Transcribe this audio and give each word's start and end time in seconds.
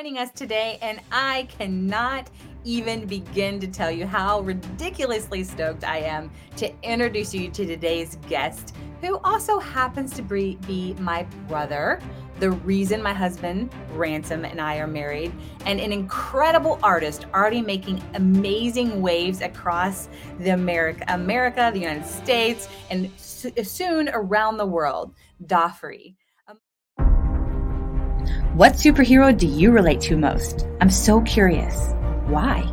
joining 0.00 0.16
us 0.16 0.30
today, 0.30 0.78
and 0.80 0.98
I 1.12 1.46
cannot 1.58 2.30
even 2.64 3.04
begin 3.04 3.60
to 3.60 3.66
tell 3.66 3.90
you 3.90 4.06
how 4.06 4.40
ridiculously 4.40 5.44
stoked 5.44 5.84
I 5.84 5.98
am 5.98 6.30
to 6.56 6.72
introduce 6.82 7.34
you 7.34 7.50
to 7.50 7.66
today's 7.66 8.16
guest, 8.26 8.74
who 9.02 9.18
also 9.24 9.58
happens 9.58 10.14
to 10.14 10.22
be 10.22 10.96
my 11.00 11.24
brother, 11.48 12.00
the 12.38 12.50
reason 12.50 13.02
my 13.02 13.12
husband, 13.12 13.74
Ransom, 13.92 14.46
and 14.46 14.58
I 14.58 14.78
are 14.78 14.86
married, 14.86 15.34
and 15.66 15.78
an 15.78 15.92
incredible 15.92 16.78
artist 16.82 17.26
already 17.34 17.60
making 17.60 18.02
amazing 18.14 19.02
waves 19.02 19.42
across 19.42 20.08
the 20.38 20.54
America, 20.54 21.04
America, 21.08 21.70
the 21.74 21.80
United 21.80 22.06
States, 22.06 22.70
and 22.88 23.10
soon 23.18 24.08
around 24.14 24.56
the 24.56 24.66
world, 24.66 25.14
Dafri. 25.44 26.14
What 28.54 28.72
superhero 28.72 29.36
do 29.36 29.46
you 29.46 29.70
relate 29.70 30.00
to 30.02 30.16
most? 30.16 30.66
I'm 30.80 30.90
so 30.90 31.20
curious. 31.22 31.92
Why? 32.26 32.64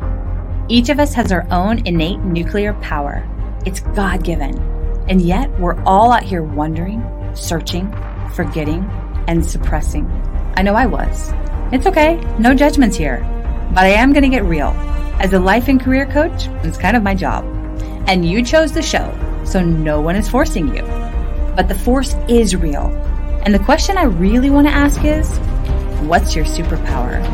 Each 0.68 0.88
of 0.88 1.00
us 1.00 1.14
has 1.14 1.32
our 1.32 1.46
own 1.50 1.86
innate 1.86 2.20
nuclear 2.20 2.74
power. 2.74 3.26
It's 3.64 3.80
God 3.80 4.24
given. 4.24 4.58
And 5.08 5.22
yet, 5.22 5.50
we're 5.58 5.82
all 5.84 6.12
out 6.12 6.22
here 6.22 6.42
wondering, 6.42 7.02
searching, 7.34 7.90
forgetting, 8.34 8.84
and 9.26 9.44
suppressing. 9.44 10.06
I 10.56 10.62
know 10.62 10.74
I 10.74 10.86
was. 10.86 11.32
It's 11.72 11.86
okay, 11.86 12.16
no 12.38 12.54
judgments 12.54 12.96
here. 12.96 13.20
But 13.74 13.84
I 13.84 13.90
am 13.90 14.12
going 14.12 14.22
to 14.22 14.28
get 14.28 14.44
real. 14.44 14.68
As 15.20 15.32
a 15.32 15.38
life 15.38 15.68
and 15.68 15.80
career 15.80 16.06
coach, 16.06 16.48
it's 16.62 16.78
kind 16.78 16.96
of 16.96 17.02
my 17.02 17.14
job. 17.14 17.44
And 18.06 18.28
you 18.28 18.42
chose 18.42 18.72
the 18.72 18.82
show, 18.82 19.12
so 19.44 19.62
no 19.64 20.00
one 20.00 20.16
is 20.16 20.28
forcing 20.28 20.74
you. 20.74 20.82
But 21.56 21.68
the 21.68 21.78
force 21.78 22.14
is 22.28 22.54
real. 22.54 22.88
And 23.48 23.54
the 23.54 23.64
question 23.64 23.96
I 23.96 24.02
really 24.02 24.50
want 24.50 24.66
to 24.66 24.70
ask 24.74 25.02
is 25.06 25.38
What's 26.06 26.36
your 26.36 26.44
superpower? 26.44 27.24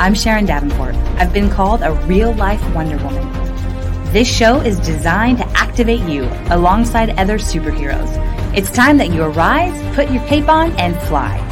I'm 0.00 0.12
Sharon 0.12 0.46
Davenport. 0.46 0.96
I've 1.16 1.32
been 1.32 1.48
called 1.48 1.82
a 1.82 1.92
real 2.08 2.32
life 2.32 2.60
Wonder 2.74 2.96
Woman. 3.04 3.32
This 4.12 4.26
show 4.26 4.60
is 4.60 4.80
designed 4.80 5.38
to 5.38 5.46
activate 5.50 6.00
you 6.08 6.24
alongside 6.50 7.10
other 7.10 7.38
superheroes. 7.38 8.10
It's 8.52 8.72
time 8.72 8.98
that 8.98 9.12
you 9.12 9.22
arise, 9.22 9.94
put 9.94 10.10
your 10.10 10.26
cape 10.26 10.48
on, 10.48 10.72
and 10.72 11.00
fly. 11.02 11.47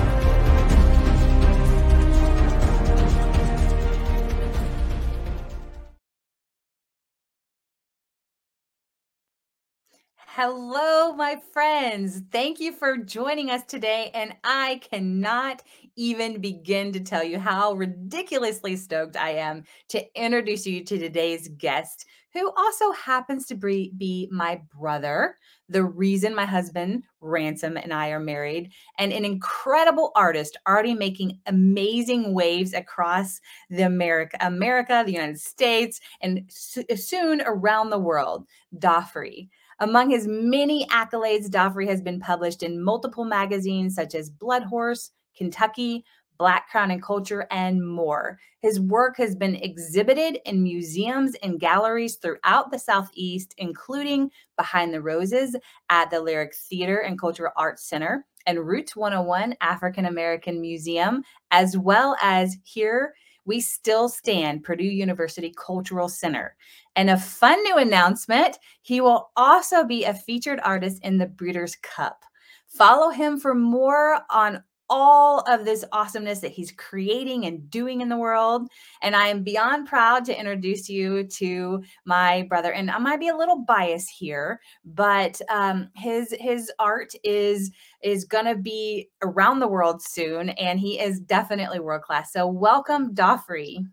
Hello, 10.36 11.14
my 11.14 11.40
friends. 11.54 12.20
Thank 12.30 12.60
you 12.60 12.70
for 12.70 12.98
joining 12.98 13.48
us 13.50 13.62
today. 13.64 14.10
And 14.12 14.34
I 14.44 14.82
cannot 14.82 15.62
even 15.96 16.42
begin 16.42 16.92
to 16.92 17.00
tell 17.00 17.24
you 17.24 17.38
how 17.38 17.72
ridiculously 17.72 18.76
stoked 18.76 19.16
I 19.16 19.30
am 19.30 19.64
to 19.88 20.04
introduce 20.14 20.66
you 20.66 20.84
to 20.84 20.98
today's 20.98 21.48
guest, 21.56 22.04
who 22.34 22.52
also 22.54 22.92
happens 22.92 23.46
to 23.46 23.54
be, 23.54 24.28
my 24.30 24.60
brother, 24.78 25.38
the 25.70 25.82
reason 25.84 26.34
my 26.34 26.44
husband, 26.44 27.04
Ransom, 27.22 27.78
and 27.78 27.94
I 27.94 28.10
are 28.10 28.20
married, 28.20 28.72
and 28.98 29.14
an 29.14 29.24
incredible 29.24 30.12
artist 30.14 30.58
already 30.68 30.92
making 30.92 31.40
amazing 31.46 32.34
waves 32.34 32.74
across 32.74 33.40
the 33.70 33.84
America, 33.84 34.36
America, 34.42 35.02
the 35.06 35.14
United 35.14 35.40
States, 35.40 35.98
and 36.20 36.42
soon 36.50 37.40
around 37.46 37.88
the 37.88 37.98
world, 37.98 38.46
Dafri. 38.78 39.48
Among 39.78 40.10
his 40.10 40.26
many 40.26 40.86
accolades, 40.86 41.48
Dafri 41.48 41.86
has 41.88 42.00
been 42.00 42.18
published 42.18 42.62
in 42.62 42.82
multiple 42.82 43.24
magazines 43.24 43.94
such 43.94 44.14
as 44.14 44.30
Blood 44.30 44.62
Horse, 44.64 45.10
Kentucky, 45.36 46.04
Black 46.38 46.68
Crown 46.70 46.90
and 46.90 47.02
Culture, 47.02 47.46
and 47.50 47.86
more. 47.86 48.38
His 48.60 48.80
work 48.80 49.16
has 49.18 49.34
been 49.34 49.54
exhibited 49.56 50.38
in 50.46 50.62
museums 50.62 51.34
and 51.42 51.60
galleries 51.60 52.16
throughout 52.16 52.70
the 52.70 52.78
Southeast, 52.78 53.54
including 53.58 54.30
Behind 54.56 54.94
the 54.94 55.02
Roses 55.02 55.56
at 55.90 56.10
the 56.10 56.20
Lyric 56.20 56.54
Theater 56.54 56.98
and 56.98 57.20
Cultural 57.20 57.52
Arts 57.56 57.86
Center 57.86 58.26
and 58.46 58.66
Roots 58.66 58.96
101 58.96 59.56
African 59.60 60.06
American 60.06 60.60
Museum, 60.60 61.22
as 61.50 61.76
well 61.76 62.16
as 62.22 62.56
here 62.64 63.14
we 63.44 63.60
still 63.60 64.08
stand 64.08 64.64
Purdue 64.64 64.84
University 64.84 65.54
Cultural 65.56 66.08
Center. 66.08 66.56
And 66.96 67.10
a 67.10 67.16
fun 67.16 67.62
new 67.62 67.76
announcement 67.76 68.58
he 68.82 69.00
will 69.00 69.30
also 69.36 69.84
be 69.84 70.04
a 70.04 70.14
featured 70.14 70.60
artist 70.64 71.00
in 71.04 71.18
the 71.18 71.26
Breeders' 71.26 71.76
Cup. 71.76 72.24
Follow 72.66 73.10
him 73.10 73.38
for 73.38 73.54
more 73.54 74.20
on 74.30 74.62
all 74.88 75.40
of 75.48 75.64
this 75.64 75.84
awesomeness 75.92 76.40
that 76.40 76.52
he's 76.52 76.72
creating 76.72 77.44
and 77.46 77.68
doing 77.70 78.00
in 78.00 78.08
the 78.08 78.16
world. 78.16 78.68
And 79.02 79.16
I 79.16 79.28
am 79.28 79.42
beyond 79.42 79.88
proud 79.88 80.24
to 80.26 80.38
introduce 80.38 80.88
you 80.88 81.24
to 81.24 81.82
my 82.04 82.42
brother. 82.48 82.72
And 82.72 82.90
I 82.90 82.98
might 82.98 83.20
be 83.20 83.28
a 83.28 83.36
little 83.36 83.64
biased 83.64 84.10
here, 84.10 84.60
but 84.84 85.40
um, 85.50 85.88
his 85.96 86.34
his 86.38 86.70
art 86.78 87.12
is 87.24 87.70
is 88.02 88.24
gonna 88.24 88.56
be 88.56 89.08
around 89.22 89.58
the 89.58 89.68
world 89.68 90.02
soon, 90.02 90.50
and 90.50 90.78
he 90.78 91.00
is 91.00 91.20
definitely 91.20 91.80
world 91.80 92.02
class. 92.02 92.32
So 92.32 92.46
welcome, 92.46 93.14
Dafri. 93.14 93.84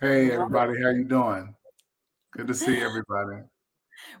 Hey 0.00 0.30
everybody, 0.30 0.80
how 0.80 0.90
you 0.90 1.02
doing? 1.02 1.52
Good 2.32 2.46
to 2.46 2.54
see 2.54 2.80
everybody. 2.80 3.42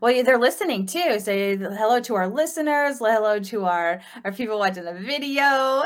Well, 0.00 0.24
they're 0.24 0.40
listening 0.40 0.86
too. 0.86 1.20
Say 1.20 1.56
hello 1.56 2.00
to 2.00 2.16
our 2.16 2.26
listeners. 2.26 2.98
Hello 2.98 3.38
to 3.38 3.64
our 3.64 4.00
our 4.24 4.32
people 4.32 4.58
watching 4.58 4.84
the 4.84 4.92
video. 4.92 5.84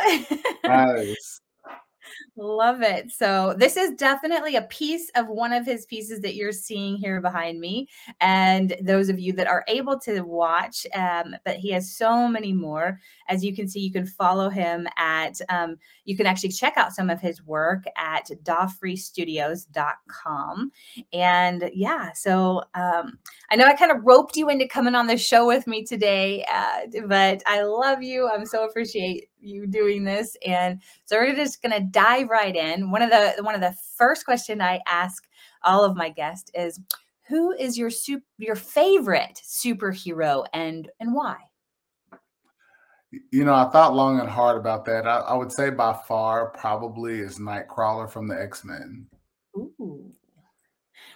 Nice. 0.64 1.42
Love 2.36 2.80
it. 2.80 3.10
So 3.10 3.54
this 3.58 3.76
is 3.76 3.90
definitely 3.92 4.56
a 4.56 4.62
piece 4.62 5.10
of 5.14 5.28
one 5.28 5.52
of 5.52 5.66
his 5.66 5.84
pieces 5.84 6.20
that 6.20 6.34
you're 6.34 6.52
seeing 6.52 6.96
here 6.96 7.20
behind 7.20 7.60
me. 7.60 7.86
And 8.20 8.74
those 8.80 9.10
of 9.10 9.18
you 9.18 9.34
that 9.34 9.46
are 9.46 9.64
able 9.68 9.98
to 10.00 10.22
watch, 10.22 10.86
um, 10.94 11.36
but 11.44 11.56
he 11.56 11.70
has 11.72 11.94
so 11.94 12.26
many 12.26 12.54
more. 12.54 12.98
As 13.32 13.42
you 13.42 13.52
can 13.54 13.66
see, 13.66 13.80
you 13.80 13.90
can 13.90 14.04
follow 14.04 14.50
him 14.50 14.86
at, 14.98 15.40
um, 15.48 15.78
you 16.04 16.14
can 16.16 16.26
actually 16.26 16.50
check 16.50 16.74
out 16.76 16.92
some 16.92 17.08
of 17.08 17.18
his 17.18 17.42
work 17.42 17.84
at 17.96 18.28
dafristudios.com. 18.44 20.70
And 21.14 21.70
yeah, 21.72 22.12
so 22.12 22.62
um, 22.74 23.18
I 23.50 23.56
know 23.56 23.64
I 23.64 23.72
kind 23.72 23.90
of 23.90 24.04
roped 24.04 24.36
you 24.36 24.50
into 24.50 24.68
coming 24.68 24.94
on 24.94 25.06
the 25.06 25.16
show 25.16 25.46
with 25.46 25.66
me 25.66 25.82
today, 25.82 26.44
uh, 26.52 26.80
but 27.06 27.42
I 27.46 27.62
love 27.62 28.02
you. 28.02 28.28
I'm 28.28 28.44
so 28.44 28.66
appreciate 28.66 29.30
you 29.40 29.66
doing 29.66 30.04
this. 30.04 30.36
And 30.46 30.82
so 31.06 31.16
we're 31.16 31.34
just 31.34 31.62
going 31.62 31.72
to 31.72 31.80
dive 31.80 32.28
right 32.28 32.54
in. 32.54 32.90
One 32.90 33.00
of 33.00 33.08
the 33.08 33.42
one 33.42 33.54
of 33.54 33.62
the 33.62 33.74
first 33.96 34.26
question 34.26 34.60
I 34.60 34.80
ask 34.86 35.26
all 35.64 35.84
of 35.84 35.96
my 35.96 36.10
guests 36.10 36.50
is 36.54 36.78
who 37.28 37.52
is 37.52 37.78
your 37.78 37.88
super, 37.88 38.26
your 38.36 38.56
favorite 38.56 39.40
superhero 39.42 40.44
and 40.52 40.90
and 41.00 41.14
why? 41.14 41.38
You 43.30 43.44
know, 43.44 43.54
I 43.54 43.68
thought 43.70 43.94
long 43.94 44.20
and 44.20 44.28
hard 44.28 44.56
about 44.56 44.84
that. 44.86 45.06
I, 45.06 45.18
I 45.18 45.34
would 45.34 45.52
say 45.52 45.70
by 45.70 45.92
far 46.08 46.50
probably 46.50 47.20
is 47.20 47.38
Nightcrawler 47.38 48.10
from 48.10 48.26
the 48.26 48.40
X-Men. 48.40 49.06
Ooh. 49.56 50.10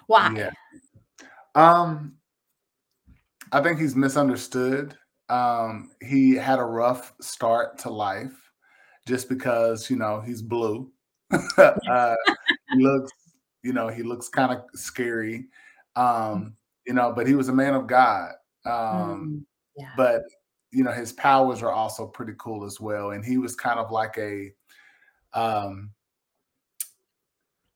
Why? 0.07 0.35
Yeah. 0.37 0.51
Um 1.55 2.15
I 3.53 3.63
think 3.63 3.79
he's 3.79 3.97
misunderstood 3.97 4.97
um, 5.29 5.91
he 6.01 6.35
had 6.35 6.59
a 6.59 6.65
rough 6.65 7.15
start 7.21 7.79
to 7.81 7.91
life 7.91 8.51
just 9.07 9.29
because, 9.29 9.91
you 9.91 9.97
know, 9.97 10.21
he's 10.21 10.43
blue. 10.43 10.91
uh, 11.59 12.15
he 12.73 12.83
looks, 12.83 13.13
you 13.63 13.73
know, 13.73 13.89
he 13.89 14.03
looks 14.03 14.29
kind 14.29 14.53
of 14.53 14.65
scary. 14.75 15.47
Um, 15.97 16.55
you 16.87 16.95
know, 16.95 17.13
but 17.13 17.27
he 17.27 17.35
was 17.35 17.49
a 17.49 17.53
man 17.55 17.75
of 17.75 17.87
God. 17.87 18.33
Um, 18.65 18.73
Mm, 18.77 19.45
yeah. 19.77 19.93
but 19.97 20.23
you 20.71 20.85
know, 20.85 20.93
his 20.93 21.13
powers 21.13 21.63
are 21.63 21.73
also 21.73 22.07
pretty 22.07 22.35
cool 22.39 22.65
as 22.65 22.81
well. 22.81 23.13
And 23.13 23.25
he 23.25 23.39
was 23.39 23.57
kind 23.57 23.79
of 23.79 23.91
like 23.91 24.17
a 24.19 24.53
um 25.35 25.91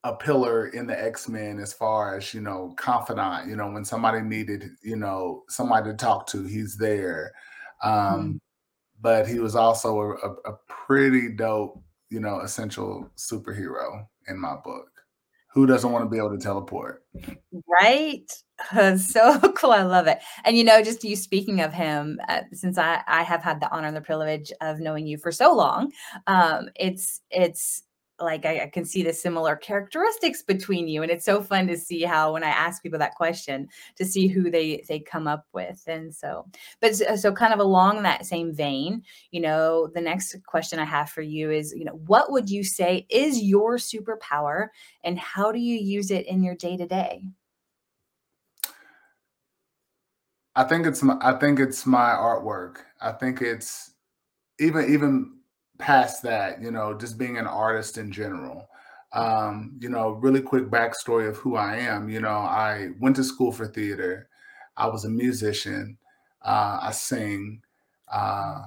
a 0.05 0.17
pillar 0.17 0.69
in 0.69 0.87
the 0.87 0.99
X-Men 0.99 1.59
as 1.59 1.75
far 1.75 2.17
as, 2.17 2.33
you 2.33 2.41
know, 2.41 2.73
confidant, 2.79 3.49
you 3.49 3.57
know, 3.57 3.71
when 3.71 3.85
somebody 3.85 4.23
needed, 4.23 4.71
you 4.83 4.97
know, 4.97 5.45
somebody 5.49 5.91
to 5.91 5.97
talk 5.97 6.27
to, 6.29 6.45
he's 6.45 6.77
there. 6.77 7.33
Um, 7.83 8.41
but 9.03 9.29
he 9.29 9.39
was 9.41 9.55
also 9.55 10.01
a, 10.01 10.11
a, 10.11 10.53
a 10.53 10.59
pretty 10.69 11.29
dope, 11.29 11.83
you 12.09 12.21
know, 12.21 12.41
essential 12.41 13.11
superhero 13.17 14.07
in 14.29 14.39
my 14.39 14.57
book. 14.65 14.89
Who 15.53 15.67
doesn't 15.67 15.91
want 15.91 16.05
to 16.05 16.09
be 16.09 16.19
able 16.19 16.31
to 16.31 16.39
teleport? 16.39 17.05
Right? 17.67 18.31
So 18.99 19.41
cool. 19.57 19.73
I 19.73 19.85
love 19.85 20.07
it. 20.07 20.19
And 20.45 20.55
you 20.55 20.65
know, 20.65 20.83
just 20.83 21.03
you 21.03 21.17
speaking 21.17 21.63
of 21.63 21.73
him, 21.73 22.21
uh, 22.29 22.43
since 22.53 22.77
I 22.77 23.01
I 23.09 23.23
have 23.23 23.43
had 23.43 23.59
the 23.59 23.73
honor 23.73 23.89
and 23.89 23.97
the 23.97 24.03
privilege 24.03 24.53
of 24.61 24.81
knowing 24.81 25.07
you 25.07 25.17
for 25.17 25.33
so 25.33 25.55
long, 25.57 25.93
um, 26.27 26.69
it's 26.77 27.23
it's 27.31 27.85
like 28.21 28.45
I, 28.45 28.63
I, 28.63 28.67
can 28.67 28.85
see 28.85 29.03
the 29.03 29.13
similar 29.13 29.57
characteristics 29.57 30.43
between 30.43 30.89
you 30.89 31.03
and 31.03 31.11
it's 31.11 31.25
so 31.25 31.43
fun 31.43 31.67
to 31.69 31.77
see 31.77 32.03
how 32.03 32.35
when 32.35 32.45
i 32.45 32.49
ask 32.49 32.83
people 32.83 32.99
that 32.99 33.15
question 33.15 33.69
to 33.97 34.05
see 34.05 34.27
who 34.29 34.51
they 34.51 34.85
they 34.89 35.01
come 35.01 35.27
up 35.27 35.47
with 35.53 35.83
and 35.87 36.15
so 36.15 36.47
but 36.81 36.95
so, 36.95 37.33
kind 37.33 37.53
of 37.53 37.61
along 37.61 38.03
that 38.03 38.27
same 38.27 38.53
vein 38.53 39.03
you 39.31 39.41
know 39.41 39.89
the 39.95 40.01
next 40.01 40.37
question 40.47 40.79
i 40.79 40.85
have 40.85 41.11
for 41.11 41.23
you 41.23 41.51
is 41.51 41.75
you 41.77 41.85
know 41.85 42.01
what 42.07 42.31
would 42.31 42.51
you 42.51 42.63
say 42.63 43.07
is 43.11 43.43
your 43.43 43.77
superpower 43.77 44.69
and 45.05 45.19
how 45.19 45.51
do 45.51 45.59
you 45.59 45.77
use 45.77 46.11
it 46.11 46.27
in 46.27 46.43
your 46.43 46.55
day 46.55 46.77
to 46.77 46.87
day 46.87 47.23
i 50.57 50.65
think 50.65 50.87
it's 50.87 51.03
my 51.03 51.17
i 51.21 51.33
think 51.33 51.59
it's 51.59 51.87
my 51.87 52.11
artwork. 52.11 52.77
I 53.01 53.13
think 53.13 53.41
it's 53.41 53.93
even 54.59 54.93
even 54.93 55.40
past 55.81 56.23
that, 56.25 56.63
you 56.63 56.71
know, 56.71 56.95
just 56.95 57.19
being 57.19 57.39
an 57.39 57.47
artist 57.47 57.99
in 57.99 58.13
general. 58.13 58.69
Um, 59.13 59.77
you 59.81 59.89
know, 59.89 60.11
really 60.11 60.41
quick 60.43 60.67
backstory 60.71 61.29
of 61.29 61.37
who 61.37 61.57
I 61.57 61.77
am. 61.77 62.09
You 62.09 62.21
know, 62.21 62.29
I 62.39 62.91
went 63.01 63.17
to 63.17 63.25
school 63.25 63.53
for 63.53 63.67
theater. 63.67 64.29
I 64.77 64.87
was 64.89 65.05
a 65.05 65.11
musician. 65.11 65.99
Uh, 66.43 66.79
I 66.83 66.93
sing. 66.93 67.63
Uh, 68.13 68.63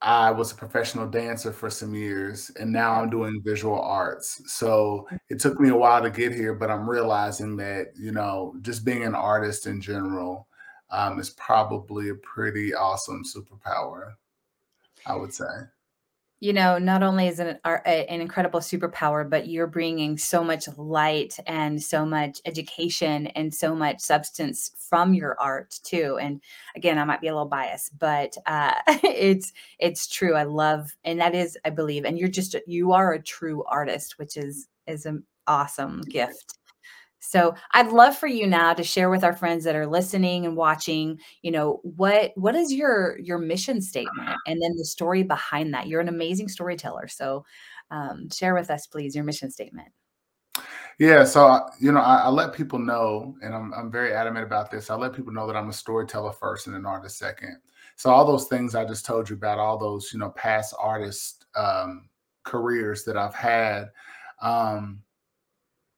I 0.00 0.32
was 0.32 0.50
a 0.50 0.56
professional 0.56 1.06
dancer 1.06 1.52
for 1.52 1.70
some 1.70 1.94
years, 1.94 2.50
and 2.58 2.72
now 2.72 2.94
I'm 2.94 3.08
doing 3.10 3.40
visual 3.44 3.80
arts. 3.80 4.42
So 4.46 5.06
it 5.28 5.38
took 5.38 5.60
me 5.60 5.68
a 5.68 5.76
while 5.76 6.02
to 6.02 6.10
get 6.10 6.32
here, 6.34 6.54
but 6.54 6.70
I'm 6.70 6.90
realizing 6.90 7.56
that, 7.58 7.88
you 7.96 8.10
know, 8.10 8.54
just 8.62 8.84
being 8.84 9.04
an 9.04 9.14
artist 9.14 9.66
in 9.66 9.80
general 9.80 10.48
um, 10.90 11.20
is 11.20 11.30
probably 11.30 12.08
a 12.08 12.14
pretty 12.16 12.74
awesome 12.74 13.22
superpower. 13.24 14.14
I 15.06 15.16
would 15.16 15.32
say. 15.32 15.44
You 16.40 16.52
know, 16.52 16.76
not 16.76 17.04
only 17.04 17.28
is 17.28 17.38
it 17.38 17.60
an, 17.64 17.80
an 17.86 18.20
incredible 18.20 18.58
superpower, 18.58 19.30
but 19.30 19.46
you're 19.46 19.68
bringing 19.68 20.18
so 20.18 20.42
much 20.42 20.66
light 20.76 21.38
and 21.46 21.80
so 21.80 22.04
much 22.04 22.40
education 22.44 23.28
and 23.28 23.54
so 23.54 23.76
much 23.76 24.00
substance 24.00 24.72
from 24.76 25.14
your 25.14 25.40
art 25.40 25.78
too. 25.84 26.18
And 26.20 26.42
again, 26.74 26.98
I 26.98 27.04
might 27.04 27.20
be 27.20 27.28
a 27.28 27.32
little 27.32 27.46
biased, 27.46 27.96
but 27.96 28.36
uh, 28.46 28.74
it's 29.04 29.52
it's 29.78 30.08
true. 30.08 30.34
I 30.34 30.42
love, 30.42 30.90
and 31.04 31.20
that 31.20 31.36
is, 31.36 31.56
I 31.64 31.70
believe, 31.70 32.04
and 32.04 32.18
you're 32.18 32.28
just 32.28 32.56
you 32.66 32.90
are 32.90 33.12
a 33.12 33.22
true 33.22 33.62
artist, 33.68 34.18
which 34.18 34.36
is 34.36 34.66
is 34.88 35.06
an 35.06 35.22
awesome 35.46 36.00
gift. 36.02 36.58
So 37.24 37.54
I'd 37.70 37.92
love 37.92 38.16
for 38.16 38.26
you 38.26 38.48
now 38.48 38.74
to 38.74 38.82
share 38.82 39.08
with 39.08 39.22
our 39.22 39.32
friends 39.32 39.62
that 39.64 39.76
are 39.76 39.86
listening 39.86 40.44
and 40.44 40.56
watching, 40.56 41.20
you 41.42 41.52
know, 41.52 41.80
what 41.84 42.32
what 42.34 42.56
is 42.56 42.72
your 42.72 43.16
your 43.20 43.38
mission 43.38 43.80
statement 43.80 44.36
and 44.46 44.60
then 44.60 44.76
the 44.76 44.84
story 44.84 45.22
behind 45.22 45.72
that. 45.72 45.86
You're 45.86 46.00
an 46.00 46.08
amazing 46.08 46.48
storyteller. 46.48 47.06
So 47.06 47.44
um, 47.92 48.28
share 48.30 48.54
with 48.54 48.70
us, 48.70 48.88
please, 48.88 49.14
your 49.14 49.24
mission 49.24 49.50
statement. 49.50 49.88
Yeah, 50.98 51.24
so 51.24 51.68
you 51.78 51.92
know, 51.92 52.00
I, 52.00 52.22
I, 52.24 52.28
let 52.28 52.52
people 52.52 52.78
know, 52.78 53.36
and 53.40 53.54
I'm 53.54 53.72
I'm 53.72 53.90
very 53.90 54.12
adamant 54.12 54.44
about 54.44 54.70
this. 54.70 54.90
I 54.90 54.96
let 54.96 55.14
people 55.14 55.32
know 55.32 55.46
that 55.46 55.56
I'm 55.56 55.68
a 55.68 55.72
storyteller 55.72 56.32
first 56.32 56.66
and 56.66 56.76
an 56.76 56.86
artist 56.86 57.18
second. 57.18 57.56
So 57.96 58.10
all 58.10 58.26
those 58.26 58.46
things 58.46 58.74
I 58.74 58.84
just 58.84 59.06
told 59.06 59.30
you 59.30 59.36
about, 59.36 59.58
all 59.58 59.78
those 59.78 60.12
you 60.12 60.18
know 60.18 60.30
past 60.30 60.74
artist 60.78 61.46
um, 61.54 62.08
careers 62.42 63.04
that 63.04 63.16
I've 63.16 63.34
had. 63.34 63.90
Um, 64.40 65.02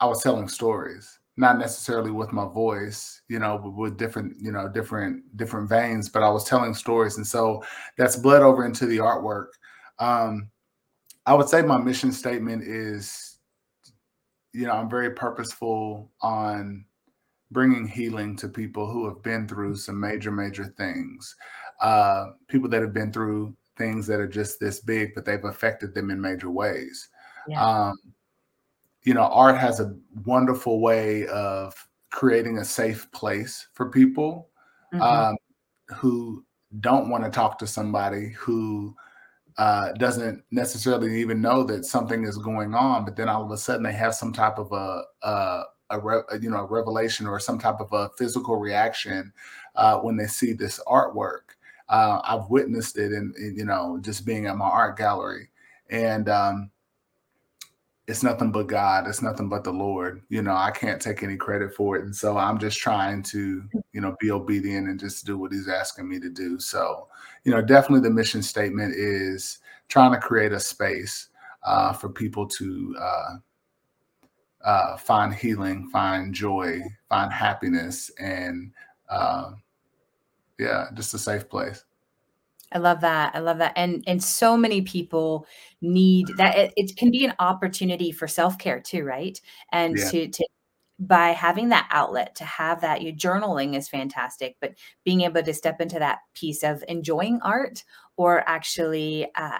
I 0.05 0.07
was 0.07 0.23
telling 0.23 0.49
stories, 0.49 1.19
not 1.39 1.59
necessarily 1.59 2.11
with 2.11 2.31
my 2.31 2.45
voice, 2.45 3.23
you 3.29 3.39
know, 3.39 3.57
but 3.57 3.71
with 3.71 3.97
different, 3.97 4.37
you 4.39 4.53
know, 4.53 4.69
different 4.69 5.35
different 5.39 5.71
veins. 5.71 6.11
But 6.11 6.23
I 6.23 6.29
was 6.29 6.45
telling 6.45 6.75
stories, 6.75 7.17
and 7.17 7.27
so 7.27 7.65
that's 7.97 8.17
bled 8.17 8.43
over 8.43 8.67
into 8.67 8.85
the 8.85 8.99
artwork. 8.99 9.47
Um, 9.99 10.51
I 11.25 11.33
would 11.33 11.49
say 11.49 11.63
my 11.63 11.79
mission 11.79 12.13
statement 12.13 12.65
is, 12.65 13.39
you 14.53 14.67
know, 14.67 14.73
I'm 14.73 14.91
very 14.91 15.13
purposeful 15.13 16.13
on 16.21 16.85
bringing 17.51 17.89
healing 17.89 18.37
to 18.37 18.49
people 18.49 18.87
who 18.91 19.07
have 19.07 19.23
been 19.23 19.49
through 19.49 19.77
some 19.77 19.99
major, 19.99 20.31
major 20.31 20.67
things. 20.77 21.35
Uh, 21.81 22.27
people 22.49 22.69
that 22.69 22.83
have 22.83 22.93
been 22.93 23.11
through 23.11 23.57
things 23.79 24.07
that 24.07 24.21
are 24.21 24.29
just 24.29 24.61
this 24.61 24.81
big, 24.81 25.15
but 25.15 25.25
they've 25.25 25.45
affected 25.45 25.95
them 25.95 26.11
in 26.11 26.21
major 26.21 26.51
ways. 26.51 27.09
Yeah. 27.49 27.65
Um, 27.65 27.97
you 29.05 29.15
know, 29.15 29.23
art 29.23 29.59
has 29.59 29.81
a 29.81 29.95
wonderful 30.25 30.81
way 30.81 31.27
of 31.29 31.75
creating 32.11 32.59
a 32.59 32.65
safe 32.65 33.11
place 33.13 33.69
for 33.75 33.91
people 33.91 34.49
mm-hmm. 34.93 35.03
um, 35.03 35.37
who 35.95 36.45
don't 36.81 37.11
want 37.11 37.25
to 37.25 37.31
talk 37.31 37.59
to 37.59 37.67
somebody 37.67 38.31
who 38.31 38.95
uh, 39.59 39.93
doesn't 39.93 40.43
necessarily 40.51 41.21
even 41.21 41.41
know 41.41 41.63
that 41.63 41.85
something 41.85 42.25
is 42.25 42.39
going 42.39 42.75
on, 42.75 43.05
but 43.05 43.15
then 43.17 43.29
all 43.29 43.45
of 43.45 43.51
a 43.51 43.57
sudden 43.57 43.83
they 43.83 43.93
have 43.93 44.15
some 44.15 44.33
type 44.33 44.59
of 44.59 44.73
a, 44.73 45.03
a, 45.23 45.63
a 45.91 46.01
re, 46.01 46.21
you 46.41 46.51
know 46.51 46.59
a 46.59 46.67
revelation 46.67 47.27
or 47.27 47.39
some 47.39 47.59
type 47.59 47.81
of 47.81 47.93
a 47.93 48.11
physical 48.19 48.57
reaction 48.57 49.33
uh, 49.77 49.99
when 49.99 50.17
they 50.17 50.27
see 50.27 50.53
this 50.53 50.81
artwork. 50.87 51.55
Uh, 51.89 52.21
I've 52.25 52.49
witnessed 52.49 52.99
it 52.99 53.13
in, 53.13 53.33
in, 53.37 53.55
you 53.57 53.65
know 53.65 53.99
just 54.01 54.25
being 54.25 54.47
at 54.47 54.57
my 54.57 54.67
art 54.67 54.97
gallery, 54.97 55.51
and 55.91 56.29
um, 56.29 56.71
it's 58.07 58.23
nothing 58.23 58.53
but 58.53 58.67
God. 58.67 59.07
It's 59.09 59.23
nothing 59.23 59.49
but 59.49 59.65
the 59.65 59.73
Lord. 59.73 60.23
You 60.29 60.43
know, 60.43 60.55
I 60.55 60.71
can't 60.71 61.01
take 61.01 61.23
any 61.23 61.37
credit 61.37 61.75
for 61.75 61.97
it. 61.97 62.05
And 62.05 62.15
so 62.15 62.37
I'm 62.37 62.59
just 62.59 62.79
trying 62.79 63.23
to, 63.25 63.63
you 63.93 64.01
know, 64.01 64.15
be 64.21 64.31
obedient 64.31 64.89
and 64.89 65.01
just 65.01 65.25
do 65.25 65.39
what 65.39 65.53
he's 65.53 65.69
asking 65.69 66.09
me 66.09 66.21
to 66.21 66.29
do. 66.29 66.59
So, 66.61 67.09
you 67.45 67.53
know, 67.53 67.63
definitely 67.63 68.07
the 68.07 68.15
mission 68.15 68.43
statement 68.43 68.95
is 68.95 69.59
trying 69.89 70.13
to 70.13 70.19
create 70.19 70.53
a 70.53 70.61
space 70.61 71.29
uh, 71.63 71.95
for 71.95 72.11
people 72.11 72.47
to 72.47 72.97
uh, 73.01 73.35
uh, 74.65 74.97
find 74.99 75.35
healing, 75.35 75.89
find 75.91 76.35
joy, 76.35 76.81
find 77.09 77.33
happiness, 77.33 78.11
and 78.19 78.71
uh, 79.09 79.53
yeah, 80.59 80.87
just 80.95 81.15
a 81.15 81.19
safe 81.19 81.49
place. 81.49 81.85
I 82.75 82.79
love 82.79 83.01
that. 83.03 83.35
I 83.35 83.39
love 83.39 83.59
that. 83.59 83.73
And 83.77 84.03
and 84.07 84.23
so 84.23 84.57
many 84.57 84.83
people 84.83 85.47
need 85.81 86.27
that 86.37 86.59
it, 86.59 86.73
it 86.77 86.97
can 86.97 87.11
be 87.11 87.25
an 87.25 87.35
opportunity 87.39 88.11
for 88.11 88.27
self-care 88.27 88.81
too, 88.81 89.05
right? 89.05 89.41
And 89.73 89.97
yeah. 89.97 90.11
to 90.11 90.29
to 90.29 90.47
by 90.99 91.31
having 91.31 91.71
that 91.71 91.89
outlet 91.91 92.35
to 92.37 92.45
have 92.45 92.81
that 92.81 93.03
you 93.03 93.13
journaling 93.13 93.77
is 93.77 93.89
fantastic 93.89 94.57
but 94.61 94.75
being 95.05 95.23
able 95.23 95.43
to 95.43 95.53
step 95.53 95.81
into 95.81 95.99
that 95.99 96.21
piece 96.35 96.63
of 96.63 96.85
enjoying 96.87 97.41
art 97.43 97.83
or 98.17 98.49
actually 98.49 99.27
uh, 99.35 99.59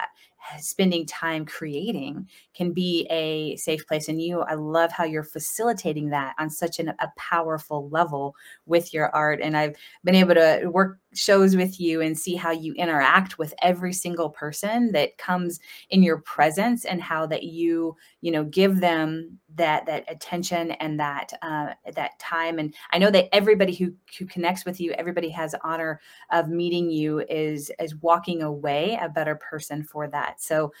spending 0.59 1.05
time 1.05 1.45
creating 1.45 2.29
can 2.53 2.71
be 2.71 3.05
a 3.09 3.55
safe 3.57 3.85
place 3.87 4.07
and 4.07 4.21
you 4.21 4.41
i 4.41 4.53
love 4.53 4.91
how 4.91 5.03
you're 5.03 5.23
facilitating 5.23 6.09
that 6.09 6.33
on 6.39 6.49
such 6.49 6.79
an, 6.79 6.89
a 6.99 7.07
powerful 7.17 7.89
level 7.89 8.33
with 8.65 8.93
your 8.93 9.13
art 9.13 9.41
and 9.41 9.57
i've 9.57 9.75
been 10.03 10.15
able 10.15 10.35
to 10.35 10.69
work 10.71 10.99
shows 11.17 11.55
with 11.55 11.79
you 11.79 12.01
and 12.01 12.17
see 12.17 12.35
how 12.35 12.51
you 12.51 12.73
interact 12.73 13.37
with 13.37 13.53
every 13.61 13.93
single 13.93 14.29
person 14.29 14.91
that 14.91 15.17
comes 15.17 15.59
in 15.89 16.03
your 16.03 16.17
presence 16.19 16.85
and 16.85 17.01
how 17.01 17.25
that 17.25 17.43
you 17.43 17.95
you 18.21 18.31
know 18.31 18.43
give 18.43 18.79
them 18.79 19.39
that 19.55 19.85
that 19.85 20.03
attention 20.09 20.71
and 20.71 20.99
that 20.99 21.33
uh, 21.41 21.73
that 21.95 22.17
time. 22.19 22.59
And 22.59 22.73
i 22.91 22.97
know 22.97 23.11
that 23.11 23.33
everybody 23.33 23.73
who 23.73 23.93
who 24.17 24.25
connects 24.25 24.65
with 24.65 24.79
you 24.79 24.91
everybody 24.93 25.29
has 25.29 25.55
honor 25.63 25.99
of 26.31 26.49
meeting 26.49 26.89
you 26.89 27.19
is 27.29 27.71
is 27.79 27.95
walking 27.95 28.41
away 28.41 28.97
a 29.01 29.09
better 29.09 29.35
person 29.35 29.83
for 29.83 30.07
that. 30.09 30.41
So 30.41 30.73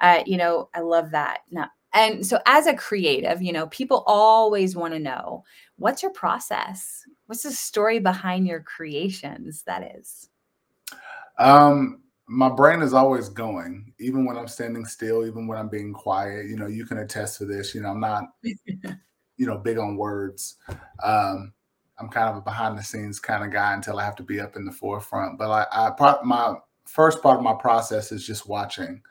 uh, 0.00 0.22
you 0.26 0.36
know 0.36 0.68
i 0.74 0.80
love 0.80 1.10
that. 1.12 1.40
Now 1.50 1.70
and 1.94 2.26
so 2.26 2.38
as 2.46 2.66
a 2.66 2.74
creative 2.74 3.42
you 3.42 3.52
know 3.52 3.66
people 3.68 4.02
always 4.06 4.74
want 4.74 4.94
to 4.94 4.98
know 4.98 5.44
what's 5.76 6.02
your 6.02 6.12
process 6.12 7.04
what's 7.32 7.44
the 7.44 7.50
story 7.50 7.98
behind 7.98 8.46
your 8.46 8.60
creations 8.60 9.62
that 9.62 9.96
is 9.96 10.28
um 11.38 12.02
my 12.28 12.48
brain 12.48 12.80
is 12.80 12.94
always 12.94 13.28
going, 13.28 13.92
even 13.98 14.24
when 14.24 14.38
I'm 14.38 14.48
standing 14.48 14.86
still, 14.86 15.26
even 15.26 15.46
when 15.46 15.58
I'm 15.58 15.68
being 15.68 15.92
quiet. 15.92 16.46
You 16.46 16.56
know, 16.56 16.66
you 16.66 16.86
can 16.86 16.98
attest 16.98 17.36
to 17.38 17.44
this. 17.44 17.74
You 17.74 17.82
know, 17.82 17.90
I'm 17.90 18.00
not, 18.00 18.24
you 18.42 19.46
know, 19.46 19.58
big 19.58 19.76
on 19.76 19.96
words. 19.96 20.56
Um, 21.02 21.52
I'm 21.98 22.08
kind 22.08 22.30
of 22.30 22.36
a 22.36 22.40
behind 22.40 22.78
the 22.78 22.82
scenes 22.82 23.20
kind 23.20 23.44
of 23.44 23.52
guy 23.52 23.74
until 23.74 23.98
I 23.98 24.04
have 24.04 24.16
to 24.16 24.22
be 24.22 24.40
up 24.40 24.56
in 24.56 24.64
the 24.64 24.72
forefront. 24.72 25.38
But 25.38 25.50
I, 25.50 25.90
I 25.90 26.16
my 26.24 26.54
first 26.86 27.22
part 27.22 27.36
of 27.36 27.44
my 27.44 27.54
process 27.54 28.12
is 28.12 28.26
just 28.26 28.48
watching. 28.48 29.02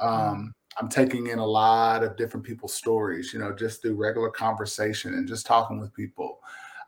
Mm-hmm. 0.00 0.06
Um, 0.06 0.54
I'm 0.78 0.88
taking 0.88 1.26
in 1.26 1.40
a 1.40 1.46
lot 1.46 2.04
of 2.04 2.16
different 2.16 2.46
people's 2.46 2.74
stories, 2.74 3.32
you 3.32 3.40
know, 3.40 3.52
just 3.52 3.82
through 3.82 3.96
regular 3.96 4.30
conversation 4.30 5.14
and 5.14 5.26
just 5.26 5.44
talking 5.44 5.80
with 5.80 5.92
people. 5.92 6.38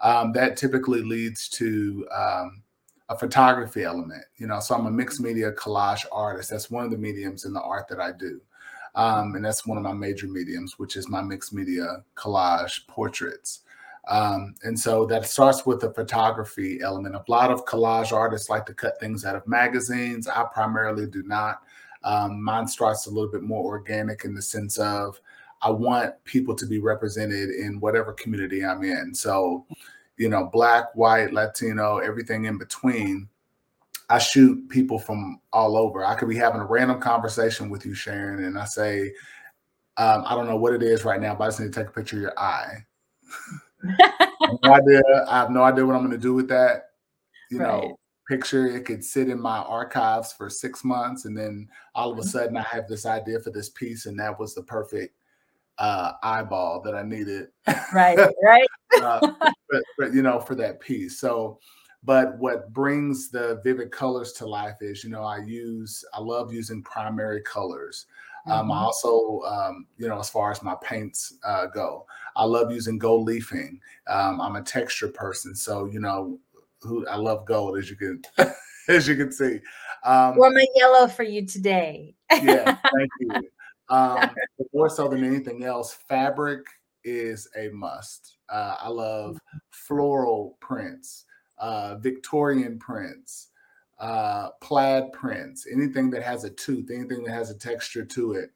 Um, 0.03 0.33
that 0.33 0.57
typically 0.57 1.03
leads 1.03 1.49
to 1.51 2.07
um, 2.15 2.63
a 3.09 3.17
photography 3.17 3.85
element. 3.85 4.25
You 4.37 4.49
know, 4.49 4.61
so 4.61 4.75
I'm 4.75 4.87
a 4.87 4.91
mixed 4.91 5.21
media 5.21 5.53
collage 5.53 6.05
artist. 6.11 6.51
That's 6.51 6.71
one 6.71 6.85
of 6.85 6.91
the 6.91 6.99
mediums 6.99 7.45
in 7.45 7.53
the 7.53 7.63
art 7.63 7.89
that 7.89 8.01
I 8.01 8.13
do. 8.13 8.41
Um, 8.95 9.37
and 9.37 9.45
that's 9.45 9.67
one 9.67 9.79
of 9.79 9.85
my 9.85 9.93
major 9.93 10.27
mediums, 10.27 10.79
which 10.79 10.97
is 10.97 11.09
my 11.09 11.23
mixed 11.23 11.55
media 11.55 12.05
collage 12.15 12.87
portraits. 12.89 13.61
Um, 14.09 14.55
and 14.65 14.79
so 14.79 15.07
that 15.07 15.27
starts 15.27 15.65
with 15.65 15.85
a 15.85 15.95
photography 15.95 16.81
element. 16.83 17.15
A 17.15 17.23
lot 17.29 17.51
of 17.51 17.65
collage 17.65 18.13
artists 18.13 18.51
like 18.51 18.67
to 18.67 18.75
cut 18.75 18.99
things 18.99 19.25
out 19.25 19.37
of 19.37 19.47
magazines. 19.47 20.27
I 20.27 20.45
primarily 20.53 21.07
do 21.07 21.23
not. 21.23 21.63
Um, 22.05 22.43
mine 22.43 22.67
starts 22.67 23.07
a 23.07 23.11
little 23.11 23.31
bit 23.31 23.43
more 23.43 23.65
organic 23.65 24.25
in 24.25 24.35
the 24.35 24.43
sense 24.43 24.77
of 24.77 25.21
I 25.63 25.71
want 25.71 26.13
people 26.25 26.55
to 26.57 26.67
be 26.67 26.81
represented 26.81 27.51
in 27.51 27.79
whatever 27.81 28.13
community 28.13 28.65
I'm 28.65 28.83
in. 28.83 29.15
So, 29.15 29.65
you 30.17 30.29
know, 30.29 30.51
black, 30.53 30.95
white, 30.95 31.33
Latino, 31.33 31.99
everything 31.99 32.47
in 32.47 32.59
between. 32.59 33.29
I 34.11 34.19
shoot 34.19 34.69
people 34.69 34.99
from 34.99 35.41
all 35.53 35.77
over. 35.77 36.05
I 36.05 36.17
could 36.17 36.29
be 36.29 36.37
having 36.37 36.61
a 36.61 36.67
random 36.67 37.01
conversation 37.01 37.71
with 37.71 37.87
you, 37.87 37.95
Sharon, 37.95 38.45
and 38.45 38.59
I 38.59 38.65
say, 38.65 39.13
um, 39.97 40.25
I 40.27 40.35
don't 40.35 40.49
know 40.49 40.57
what 40.57 40.75
it 40.75 40.83
is 40.83 41.05
right 41.05 41.21
now, 41.21 41.35
but 41.35 41.45
I 41.45 41.47
just 41.49 41.61
need 41.61 41.73
to 41.73 41.81
take 41.81 41.89
a 41.89 41.93
picture 41.93 42.17
of 42.17 42.23
your 42.23 42.39
eye. 42.39 42.85
no 43.83 44.75
idea. 44.75 45.03
I 45.29 45.39
have 45.39 45.51
no 45.51 45.63
idea 45.63 45.87
what 45.87 45.95
I'm 45.95 46.03
going 46.03 46.11
to 46.11 46.19
do 46.19 46.35
with 46.35 46.49
that. 46.49 46.91
You 47.51 47.61
right. 47.61 47.69
know, 47.69 47.99
picture. 48.29 48.67
It 48.67 48.85
could 48.85 49.05
sit 49.05 49.29
in 49.29 49.41
my 49.41 49.59
archives 49.59 50.33
for 50.33 50.51
six 50.51 50.85
months, 50.85 51.25
and 51.25 51.37
then 51.37 51.69
all 51.95 52.11
of 52.11 52.19
a 52.19 52.21
mm-hmm. 52.21 52.31
sudden, 52.31 52.57
I 52.57 52.63
have 52.63 52.89
this 52.89 53.07
idea 53.07 53.41
for 53.41 53.51
this 53.51 53.69
piece, 53.71 54.07
and 54.07 54.19
that 54.19 54.39
was 54.39 54.55
the 54.55 54.63
perfect 54.63 55.15
uh, 55.83 56.13
eyeball 56.23 56.81
that 56.81 56.95
I 56.95 57.03
needed. 57.03 57.49
Right, 57.93 58.17
right. 58.45 58.69
uh, 59.03 59.19
but, 59.69 59.83
but 59.99 60.15
you 60.15 60.23
know, 60.23 60.39
for 60.39 60.55
that 60.55 60.81
piece. 60.81 61.19
So, 61.19 61.59
but 62.05 62.39
what 62.39 62.73
brings 62.73 63.31
the 63.31 63.61
vivid 63.65 63.91
colors 63.91 64.33
to 64.35 64.47
life 64.47 64.77
is, 64.81 65.03
you 65.03 65.11
know, 65.11 65.25
I 65.25 65.39
use, 65.39 66.05
I 66.15 66.21
love 66.21 66.53
using 66.53 66.83
primary 66.85 67.43
colors. 67.43 68.07
Um, 68.47 68.63
mm-hmm. 68.63 68.73
I 68.73 68.79
also, 68.79 69.41
um, 69.41 69.87
you 69.99 70.09
know, 70.09 70.21
as 70.21 70.31
far 70.31 70.53
as 70.53 70.63
my 70.63 70.77
paints 70.83 71.35
uh, 71.45 71.67
go, 71.67 72.07
I 72.37 72.45
love 72.45 72.71
using 72.71 72.97
gold 72.97 73.27
leafing. 73.27 73.81
Um, 74.07 74.41
I'm 74.41 74.57
a 74.57 74.63
texture 74.63 75.09
person, 75.09 75.55
so 75.55 75.87
you 75.87 76.01
know, 76.01 76.39
who 76.81 77.07
I 77.09 77.17
love 77.17 77.45
gold, 77.45 77.79
as 77.79 77.91
you 77.91 77.97
can, 77.97 78.23
as 78.89 79.07
you 79.07 79.17
can 79.17 79.31
see. 79.31 79.61
Um, 80.05 80.37
Wore 80.37 80.51
my 80.51 80.67
yellow 80.75 81.07
for 81.07 81.23
you 81.23 81.47
today. 81.47 82.15
yeah, 82.31 82.65
thank 82.97 83.11
you. 83.21 83.49
Um, 83.93 84.31
more 84.75 84.89
so 84.89 85.07
than 85.09 85.23
anything 85.23 85.65
else, 85.65 85.93
fabric 86.09 86.65
is 87.05 87.49
a 87.57 87.69
must. 87.69 88.37
Uh, 88.49 88.77
I 88.81 88.89
love 88.89 89.35
mm-hmm. 89.35 89.59
floral 89.71 90.57
prints, 90.61 91.27
uh, 91.59 91.97
Victorian 91.97 92.79
prints, 92.79 93.49
uh, 94.01 94.49
plaid 94.61 95.13
prints, 95.13 95.67
anything 95.71 96.11
that 96.11 96.23
has 96.23 96.45
a 96.45 96.51
tooth, 96.51 96.91
anything 96.91 97.23
that 97.25 97.33
has 97.33 97.51
a 97.51 97.59
texture 97.59 98.05
to 98.05 98.33
it. 98.33 98.51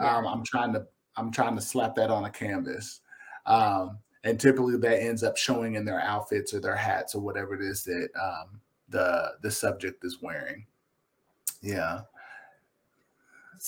Yeah. 0.00 0.16
Um, 0.16 0.26
I'm 0.26 0.44
trying 0.44 0.72
to 0.74 0.86
I'm 1.16 1.32
trying 1.32 1.56
to 1.56 1.62
slap 1.62 1.94
that 1.96 2.10
on 2.10 2.24
a 2.24 2.30
canvas. 2.30 3.00
Um, 3.46 3.98
and 4.24 4.38
typically 4.38 4.76
that 4.76 5.02
ends 5.02 5.22
up 5.22 5.36
showing 5.36 5.74
in 5.74 5.84
their 5.84 6.00
outfits 6.00 6.52
or 6.52 6.60
their 6.60 6.76
hats 6.76 7.14
or 7.14 7.20
whatever 7.20 7.54
it 7.54 7.62
is 7.62 7.84
that 7.84 8.08
um, 8.20 8.60
the 8.88 9.32
the 9.42 9.50
subject 9.50 10.04
is 10.04 10.18
wearing. 10.20 10.66
Yeah. 11.62 12.00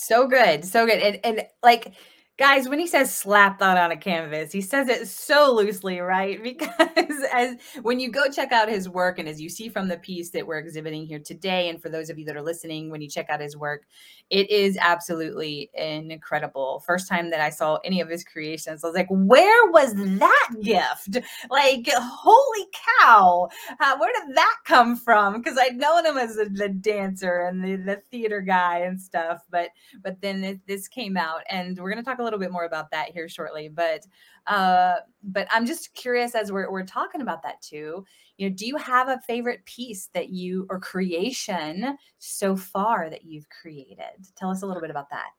So 0.05 0.27
good. 0.27 0.65
So 0.65 0.85
good. 0.85 0.99
And 0.99 1.19
and 1.23 1.47
like 1.63 1.93
guys, 2.39 2.69
when 2.69 2.79
he 2.79 2.87
says 2.87 3.13
slap 3.13 3.59
that 3.59 3.77
on 3.77 3.91
a 3.91 3.97
canvas, 3.97 4.53
he 4.53 4.61
says 4.61 4.87
it 4.87 5.07
so 5.07 5.53
loosely, 5.53 5.99
right? 5.99 6.39
Because 6.49 7.23
as 7.33 7.57
when 7.81 7.99
you 7.99 8.09
go 8.09 8.29
check 8.29 8.51
out 8.51 8.69
his 8.69 8.87
work, 8.87 9.19
and 9.19 9.27
as 9.27 9.41
you 9.41 9.49
see 9.49 9.67
from 9.67 9.87
the 9.89 9.97
piece 9.97 10.29
that 10.31 10.47
we're 10.47 10.57
exhibiting 10.57 11.05
here 11.05 11.19
today, 11.19 11.69
and 11.69 11.81
for 11.81 11.89
those 11.89 12.09
of 12.09 12.17
you 12.17 12.25
that 12.25 12.35
are 12.35 12.41
listening, 12.41 12.89
when 12.89 13.01
you 13.01 13.09
check 13.09 13.29
out 13.29 13.41
his 13.41 13.57
work, 13.57 13.83
it 14.29 14.49
is 14.49 14.77
absolutely 14.79 15.69
incredible. 15.73 16.81
First 16.85 17.09
time 17.09 17.29
that 17.31 17.41
I 17.41 17.49
saw 17.49 17.77
any 17.83 17.99
of 17.99 18.09
his 18.09 18.23
creations, 18.23 18.83
I 18.83 18.87
was 18.87 18.95
like, 18.95 19.07
where 19.09 19.71
was 19.71 19.93
that 19.95 20.49
gift? 20.61 21.17
Like, 21.49 21.87
holy 21.93 22.67
cow, 23.01 23.49
uh, 23.79 23.97
where 23.97 24.13
did 24.13 24.35
that 24.35 24.55
come 24.65 24.95
from? 24.95 25.41
Because 25.41 25.57
I'd 25.57 25.77
known 25.77 26.05
him 26.05 26.17
as 26.17 26.35
the, 26.35 26.45
the 26.45 26.69
dancer 26.69 27.41
and 27.41 27.63
the, 27.63 27.75
the 27.75 28.01
theater 28.11 28.39
guy 28.41 28.79
and 28.79 28.99
stuff, 28.99 29.43
but 29.49 29.69
but 30.03 30.21
then 30.21 30.43
it, 30.43 30.59
this 30.67 30.87
came 30.87 31.17
out, 31.17 31.41
and 31.49 31.77
we're 31.77 31.89
gonna 31.89 32.03
talk 32.03 32.19
a 32.19 32.23
little 32.23 32.28
little 32.29 32.39
bit 32.39 32.51
more 32.51 32.65
about 32.65 32.91
that 32.91 33.09
here 33.09 33.27
shortly. 33.27 33.69
But 33.69 34.05
uh, 34.47 34.95
but 35.23 35.47
I'm 35.51 35.65
just 35.65 35.93
curious 35.93 36.35
as 36.35 36.51
we're 36.51 36.71
we're 36.71 36.85
talking 36.85 37.21
about 37.21 37.41
that 37.43 37.61
too. 37.61 38.05
You 38.37 38.49
know, 38.49 38.55
do 38.55 38.65
you 38.65 38.77
have 38.77 39.09
a 39.09 39.19
favorite 39.25 39.65
piece 39.65 40.09
that 40.13 40.29
you 40.29 40.67
or 40.69 40.79
creation 40.79 41.97
so 42.19 42.55
far 42.55 43.09
that 43.09 43.25
you've 43.25 43.47
created? 43.49 44.27
Tell 44.35 44.49
us 44.49 44.61
a 44.61 44.65
little 44.65 44.81
bit 44.81 44.91
about 44.91 45.09
that. 45.09 45.29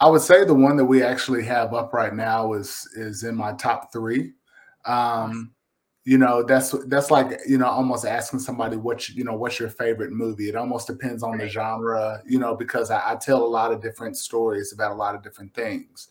I 0.00 0.08
would 0.08 0.22
say 0.22 0.44
the 0.44 0.54
one 0.54 0.76
that 0.76 0.84
we 0.84 1.02
actually 1.02 1.44
have 1.44 1.72
up 1.72 1.92
right 1.92 2.14
now 2.14 2.52
is 2.52 2.88
is 2.96 3.22
in 3.22 3.34
my 3.36 3.52
top 3.54 3.92
three. 3.92 4.32
Um, 4.84 5.53
you 6.04 6.18
know 6.18 6.42
that's 6.42 6.70
that's 6.86 7.10
like 7.10 7.40
you 7.48 7.56
know 7.56 7.66
almost 7.66 8.04
asking 8.04 8.38
somebody 8.38 8.76
what 8.76 9.08
you 9.08 9.24
know 9.24 9.32
what's 9.34 9.58
your 9.58 9.70
favorite 9.70 10.12
movie? 10.12 10.48
It 10.48 10.56
almost 10.56 10.86
depends 10.86 11.22
on 11.22 11.38
the 11.38 11.48
genre 11.48 12.22
you 12.26 12.38
know 12.38 12.54
because 12.54 12.90
I, 12.90 13.12
I, 13.12 13.16
tell 13.16 13.42
a 13.42 13.46
lot 13.46 13.72
of 13.72 13.80
different 13.80 14.18
stories 14.18 14.72
about 14.72 14.92
a 14.92 14.94
lot 14.94 15.14
of 15.14 15.22
different 15.22 15.54
things. 15.54 16.08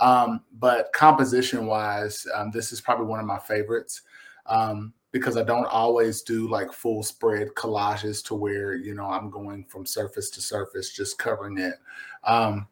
Um, 0.00 0.42
but 0.58 0.92
composition 0.92 1.66
wise 1.66 2.26
um, 2.34 2.50
this 2.50 2.72
is 2.72 2.80
probably 2.80 3.06
one 3.06 3.20
of 3.20 3.26
my 3.26 3.38
favorites 3.38 4.02
um, 4.46 4.92
because 5.12 5.36
i 5.36 5.42
don't 5.42 5.66
always 5.66 6.22
do 6.22 6.48
like 6.48 6.72
full 6.72 7.02
spread 7.02 7.48
collages 7.54 8.22
to 8.24 8.34
where 8.34 8.74
you 8.74 8.94
know 8.94 9.06
i'm 9.06 9.30
going 9.30 9.64
from 9.64 9.86
surface 9.86 10.28
to 10.30 10.40
surface 10.40 10.92
just 10.92 11.18
covering 11.18 11.58
it. 11.58 11.74
Um, 12.24 12.66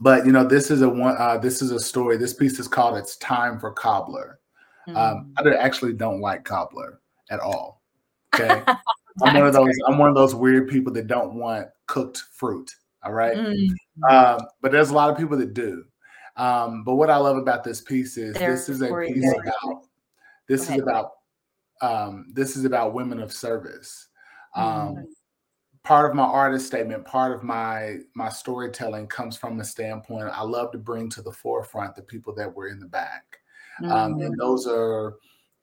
but 0.00 0.26
you 0.26 0.32
know 0.32 0.44
this 0.44 0.70
is 0.70 0.82
a 0.82 0.88
one 0.88 1.14
uh, 1.16 1.38
this 1.38 1.62
is 1.62 1.70
a 1.70 1.78
story 1.78 2.16
this 2.16 2.34
piece 2.34 2.58
is 2.58 2.66
called 2.66 2.98
it's 2.98 3.16
time 3.18 3.60
for 3.60 3.70
cobbler 3.70 4.40
um, 4.88 4.94
mm-hmm. 4.94 5.46
Um, 5.46 5.52
I 5.54 5.56
actually 5.56 5.92
don't 5.92 6.20
like 6.20 6.44
cobbler 6.44 7.00
at 7.30 7.40
all. 7.40 7.82
Okay. 8.34 8.62
I'm 9.22 9.34
one 9.34 9.46
of 9.46 9.52
those. 9.52 9.74
I'm 9.86 9.98
one 9.98 10.08
of 10.08 10.14
those 10.14 10.34
weird 10.34 10.68
people 10.68 10.92
that 10.94 11.06
don't 11.06 11.34
want 11.34 11.68
cooked 11.86 12.22
fruit. 12.32 12.74
All 13.04 13.12
right? 13.12 13.36
mm-hmm. 13.36 14.14
um, 14.14 14.46
but 14.60 14.72
there's 14.72 14.90
a 14.90 14.94
lot 14.94 15.10
of 15.10 15.16
people 15.16 15.36
that 15.38 15.54
do. 15.54 15.84
Um, 16.36 16.82
but 16.84 16.94
what 16.94 17.10
I 17.10 17.16
love 17.16 17.36
about 17.36 17.64
this 17.64 17.80
piece 17.80 18.16
is 18.16 18.34
this 18.34 18.68
is 18.68 18.80
a 18.80 18.88
piece 19.06 19.32
about. 19.32 19.82
This 20.48 20.70
is 20.70 20.80
about. 20.80 21.10
Um, 21.80 22.26
this 22.32 22.56
is 22.56 22.64
about 22.64 22.94
women 22.94 23.20
of 23.20 23.32
service. 23.32 24.08
mm 24.56 25.04
Part 25.84 26.08
of 26.08 26.14
my 26.14 26.22
artist 26.22 26.68
statement, 26.68 27.04
part 27.04 27.32
of 27.32 27.42
my 27.42 27.96
my 28.14 28.28
storytelling 28.28 29.08
comes 29.08 29.36
from 29.36 29.58
the 29.58 29.64
standpoint 29.64 30.30
I 30.32 30.42
love 30.42 30.70
to 30.70 30.78
bring 30.78 31.10
to 31.10 31.22
the 31.22 31.32
forefront 31.32 31.96
the 31.96 32.02
people 32.02 32.32
that 32.36 32.54
were 32.54 32.68
in 32.68 32.78
the 32.78 32.86
back. 32.86 33.31
Um, 33.80 34.12
and 34.12 34.20
mm-hmm. 34.20 34.34
those 34.38 34.66
are, 34.66 35.16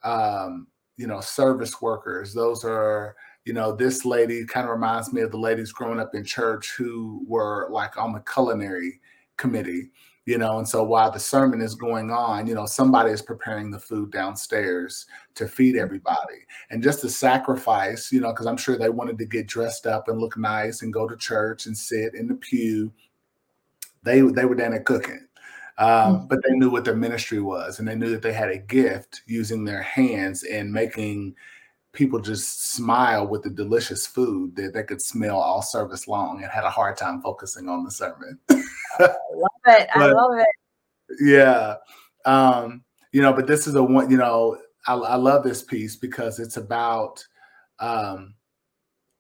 um, 0.03 0.67
you 0.97 1.07
know, 1.07 1.21
service 1.21 1.81
workers. 1.81 2.33
Those 2.33 2.63
are, 2.63 3.15
you 3.45 3.53
know, 3.53 3.75
this 3.75 4.05
lady 4.05 4.45
kind 4.45 4.65
of 4.65 4.71
reminds 4.71 5.13
me 5.13 5.21
of 5.21 5.31
the 5.31 5.37
ladies 5.37 5.71
growing 5.71 5.99
up 5.99 6.13
in 6.13 6.23
church 6.23 6.73
who 6.77 7.23
were 7.27 7.67
like 7.71 7.97
on 7.97 8.13
the 8.13 8.19
culinary 8.21 8.99
committee, 9.37 9.91
you 10.25 10.37
know. 10.37 10.57
And 10.57 10.67
so 10.67 10.83
while 10.83 11.11
the 11.11 11.19
sermon 11.19 11.61
is 11.61 11.75
going 11.75 12.11
on, 12.11 12.47
you 12.47 12.53
know, 12.53 12.65
somebody 12.65 13.11
is 13.11 13.21
preparing 13.21 13.71
the 13.71 13.79
food 13.79 14.11
downstairs 14.11 15.05
to 15.35 15.47
feed 15.47 15.75
mm-hmm. 15.75 15.83
everybody. 15.83 16.45
And 16.69 16.83
just 16.83 17.01
the 17.01 17.09
sacrifice, 17.09 18.11
you 18.11 18.19
know, 18.19 18.31
because 18.31 18.45
I'm 18.45 18.57
sure 18.57 18.77
they 18.77 18.89
wanted 18.89 19.17
to 19.19 19.25
get 19.25 19.47
dressed 19.47 19.87
up 19.87 20.09
and 20.09 20.19
look 20.19 20.37
nice 20.37 20.81
and 20.81 20.93
go 20.93 21.07
to 21.07 21.15
church 21.15 21.65
and 21.65 21.77
sit 21.77 22.13
in 22.15 22.27
the 22.27 22.35
pew. 22.35 22.91
They 24.03 24.21
they 24.21 24.45
were 24.45 24.55
down 24.55 24.71
there 24.71 24.81
cooking 24.81 25.28
um, 25.79 25.87
mm-hmm. 25.87 26.27
but 26.27 26.39
they 26.43 26.53
knew 26.55 26.69
what 26.69 26.83
their 26.83 26.95
ministry 26.95 27.39
was 27.39 27.79
and 27.79 27.87
they 27.87 27.95
knew 27.95 28.09
that 28.09 28.21
they 28.21 28.33
had 28.33 28.49
a 28.49 28.57
gift 28.57 29.21
using 29.25 29.63
their 29.63 29.81
hands 29.81 30.43
and 30.43 30.71
making 30.71 31.33
people 31.93 32.19
just 32.19 32.73
smile 32.73 33.25
with 33.25 33.43
the 33.43 33.49
delicious 33.49 34.05
food 34.05 34.55
that 34.57 34.73
they 34.73 34.83
could 34.83 35.01
smell 35.01 35.37
all 35.37 35.61
service 35.61 36.07
long 36.07 36.43
and 36.43 36.51
had 36.51 36.65
a 36.65 36.69
hard 36.69 36.97
time 36.97 37.21
focusing 37.21 37.69
on 37.69 37.83
the 37.83 37.91
sermon. 37.91 38.37
I 38.49 38.55
love 38.99 39.49
it. 39.67 39.87
but, 39.95 40.01
I 40.01 40.11
love 40.11 40.37
it. 40.37 40.47
Yeah. 41.21 41.75
Um, 42.25 42.83
you 43.13 43.21
know, 43.21 43.33
but 43.33 43.47
this 43.47 43.65
is 43.65 43.75
a 43.75 43.81
one, 43.81 44.11
you 44.11 44.17
know, 44.17 44.57
I, 44.85 44.95
I 44.95 45.15
love 45.15 45.43
this 45.43 45.63
piece 45.63 45.95
because 45.95 46.39
it's 46.39 46.57
about 46.57 47.25
um, 47.79 48.35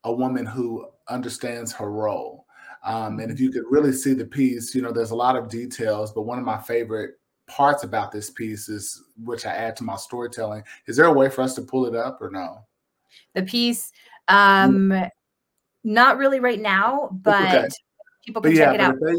a 0.03 0.11
woman 0.11 0.45
who 0.45 0.87
understands 1.07 1.71
her 1.73 1.89
role 1.89 2.38
um, 2.83 3.19
and 3.19 3.31
if 3.31 3.39
you 3.39 3.51
could 3.51 3.63
really 3.69 3.91
see 3.91 4.13
the 4.13 4.25
piece, 4.25 4.73
you 4.73 4.81
know, 4.81 4.91
there's 4.91 5.11
a 5.11 5.15
lot 5.15 5.35
of 5.35 5.49
details, 5.49 6.11
but 6.11 6.23
one 6.23 6.39
of 6.39 6.45
my 6.45 6.57
favorite 6.57 7.15
parts 7.47 7.83
about 7.83 8.11
this 8.11 8.29
piece 8.29 8.69
is 8.69 9.03
which 9.23 9.45
I 9.45 9.51
add 9.51 9.75
to 9.77 9.83
my 9.83 9.95
storytelling. 9.95 10.63
Is 10.85 10.95
there 10.95 11.05
a 11.05 11.13
way 11.13 11.29
for 11.29 11.41
us 11.41 11.55
to 11.55 11.61
pull 11.61 11.85
it 11.85 11.95
up 11.95 12.21
or 12.21 12.29
no? 12.29 12.65
The 13.33 13.43
piece, 13.43 13.91
um, 14.27 14.93
not 15.83 16.17
really 16.17 16.39
right 16.39 16.59
now, 16.59 17.09
but 17.11 17.55
okay. 17.55 17.67
people 18.25 18.41
can 18.41 18.51
but 18.51 18.57
check 18.57 18.75
it 18.75 18.81
out. 18.81 18.95
They, 19.01 19.13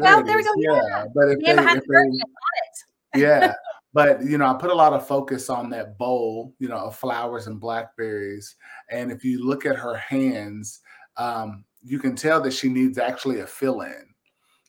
there, 0.00 0.22
there 0.24 0.36
we 0.36 0.42
go. 0.42 0.50
There 0.56 0.74
we 0.74 0.80
go. 0.80 0.88
Yeah, 0.88 1.04
but 1.14 1.28
if 1.28 1.38
they, 1.40 1.52
if 1.52 1.84
they, 3.14 3.20
yeah, 3.20 3.54
but 3.94 4.22
you 4.22 4.38
know, 4.38 4.46
I 4.46 4.54
put 4.54 4.70
a 4.70 4.74
lot 4.74 4.92
of 4.92 5.06
focus 5.06 5.48
on 5.48 5.70
that 5.70 5.96
bowl, 5.98 6.54
you 6.58 6.68
know, 6.68 6.76
of 6.76 6.96
flowers 6.96 7.46
and 7.46 7.60
blackberries. 7.60 8.56
And 8.90 9.10
if 9.10 9.24
you 9.24 9.46
look 9.46 9.64
at 9.64 9.76
her 9.76 9.96
hands, 9.96 10.80
um, 11.16 11.64
you 11.82 11.98
can 11.98 12.14
tell 12.14 12.40
that 12.42 12.52
she 12.52 12.68
needs 12.68 12.98
actually 12.98 13.40
a 13.40 13.46
fill 13.46 13.82
in. 13.82 14.08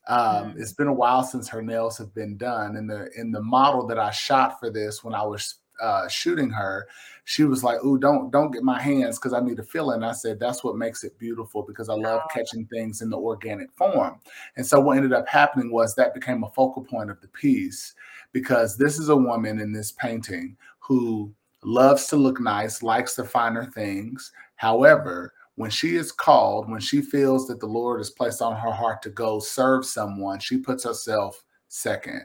Um, 0.07 0.53
mm. 0.53 0.59
It's 0.59 0.73
been 0.73 0.87
a 0.87 0.93
while 0.93 1.23
since 1.23 1.47
her 1.49 1.61
nails 1.61 1.97
have 1.97 2.13
been 2.13 2.37
done. 2.37 2.75
In 2.75 2.87
the 2.87 3.09
in 3.17 3.31
the 3.31 3.41
model 3.41 3.85
that 3.87 3.99
I 3.99 4.11
shot 4.11 4.59
for 4.59 4.69
this, 4.69 5.03
when 5.03 5.13
I 5.13 5.23
was 5.23 5.55
uh, 5.81 6.07
shooting 6.07 6.49
her, 6.49 6.87
she 7.25 7.43
was 7.43 7.63
like, 7.63 7.83
"Ooh, 7.83 7.97
don't 7.97 8.31
don't 8.31 8.51
get 8.51 8.63
my 8.63 8.81
hands 8.81 9.19
because 9.19 9.33
I 9.33 9.39
need 9.39 9.59
a 9.59 9.61
it." 9.61 9.93
And 9.93 10.05
I 10.05 10.13
said, 10.13 10.39
"That's 10.39 10.63
what 10.63 10.77
makes 10.77 11.03
it 11.03 11.17
beautiful 11.19 11.63
because 11.63 11.89
I 11.89 11.93
love 11.93 12.21
catching 12.33 12.65
things 12.65 13.01
in 13.01 13.09
the 13.09 13.17
organic 13.17 13.71
form." 13.73 14.19
And 14.57 14.65
so 14.65 14.79
what 14.79 14.97
ended 14.97 15.13
up 15.13 15.27
happening 15.27 15.71
was 15.71 15.95
that 15.95 16.13
became 16.13 16.43
a 16.43 16.49
focal 16.49 16.83
point 16.83 17.11
of 17.11 17.21
the 17.21 17.27
piece 17.29 17.93
because 18.31 18.77
this 18.77 18.97
is 18.97 19.09
a 19.09 19.15
woman 19.15 19.59
in 19.59 19.71
this 19.71 19.91
painting 19.91 20.57
who 20.79 21.33
loves 21.63 22.07
to 22.07 22.15
look 22.15 22.39
nice, 22.39 22.81
likes 22.81 23.15
the 23.15 23.23
finer 23.23 23.65
things. 23.65 24.31
However, 24.55 25.33
when 25.59 25.69
she 25.69 25.97
is 25.97 26.13
called, 26.13 26.71
when 26.71 26.79
she 26.79 27.01
feels 27.01 27.45
that 27.47 27.59
the 27.59 27.65
Lord 27.65 27.99
has 27.99 28.09
placed 28.09 28.41
on 28.41 28.55
her 28.55 28.71
heart 28.71 29.01
to 29.01 29.09
go 29.09 29.41
serve 29.41 29.85
someone, 29.85 30.39
she 30.39 30.57
puts 30.57 30.85
herself 30.85 31.43
second. 31.67 32.21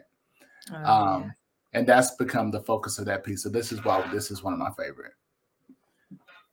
Oh, 0.73 0.77
um, 0.77 1.23
yeah. 1.23 1.31
And 1.73 1.85
that's 1.85 2.13
become 2.13 2.53
the 2.53 2.61
focus 2.61 3.01
of 3.01 3.07
that 3.07 3.25
piece. 3.25 3.43
So 3.43 3.49
this 3.49 3.73
is 3.73 3.85
why 3.85 4.09
this 4.13 4.31
is 4.31 4.45
one 4.45 4.53
of 4.53 4.61
my 4.61 4.71
favorite. 4.79 5.15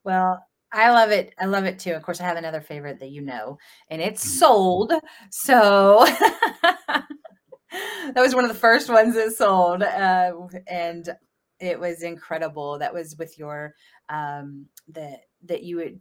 Well, 0.04 0.44
I 0.72 0.90
love 0.90 1.12
it. 1.12 1.36
I 1.40 1.46
love 1.46 1.66
it 1.66 1.78
too. 1.78 1.92
Of 1.92 2.02
course, 2.02 2.20
I 2.20 2.24
have 2.24 2.38
another 2.38 2.62
favorite 2.62 3.00
that 3.00 3.12
you 3.12 3.22
know, 3.22 3.60
and 3.92 4.02
it's 4.02 4.26
mm. 4.26 4.40
sold. 4.40 4.92
So 5.30 6.04
that 6.88 7.06
was 8.16 8.34
one 8.34 8.44
of 8.44 8.50
the 8.52 8.60
first 8.60 8.90
ones 8.90 9.14
that 9.14 9.34
sold, 9.34 9.84
uh, 9.84 10.34
and 10.66 11.08
it 11.60 11.80
was 11.80 12.02
incredible. 12.02 12.80
That 12.80 12.92
was 12.92 13.16
with 13.20 13.38
your 13.38 13.76
um, 14.10 14.66
that 14.88 15.20
that 15.44 15.62
you 15.62 15.76
would 15.76 16.00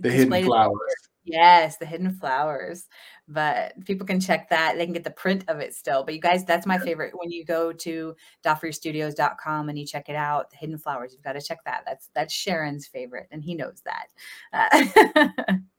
the 0.00 0.10
hidden 0.10 0.44
flowers. 0.44 0.94
Yes, 1.24 1.76
the 1.76 1.86
hidden 1.86 2.12
flowers. 2.12 2.88
But 3.28 3.84
people 3.84 4.06
can 4.06 4.18
check 4.18 4.48
that. 4.48 4.76
They 4.76 4.86
can 4.86 4.94
get 4.94 5.04
the 5.04 5.10
print 5.10 5.44
of 5.48 5.60
it 5.60 5.74
still. 5.74 6.02
But 6.02 6.14
you 6.14 6.20
guys, 6.20 6.44
that's 6.44 6.66
my 6.66 6.78
favorite. 6.78 7.12
When 7.14 7.30
you 7.30 7.44
go 7.44 7.72
to 7.72 8.16
dafristudios.com 8.44 9.68
and 9.68 9.78
you 9.78 9.86
check 9.86 10.08
it 10.08 10.16
out, 10.16 10.50
the 10.50 10.56
hidden 10.56 10.78
flowers, 10.78 11.12
you've 11.12 11.22
got 11.22 11.34
to 11.34 11.42
check 11.42 11.58
that. 11.64 11.82
That's 11.86 12.08
that's 12.14 12.32
Sharon's 12.32 12.86
favorite, 12.86 13.28
and 13.30 13.44
he 13.44 13.54
knows 13.54 13.82
that. 13.84 14.08
Uh, 14.52 15.54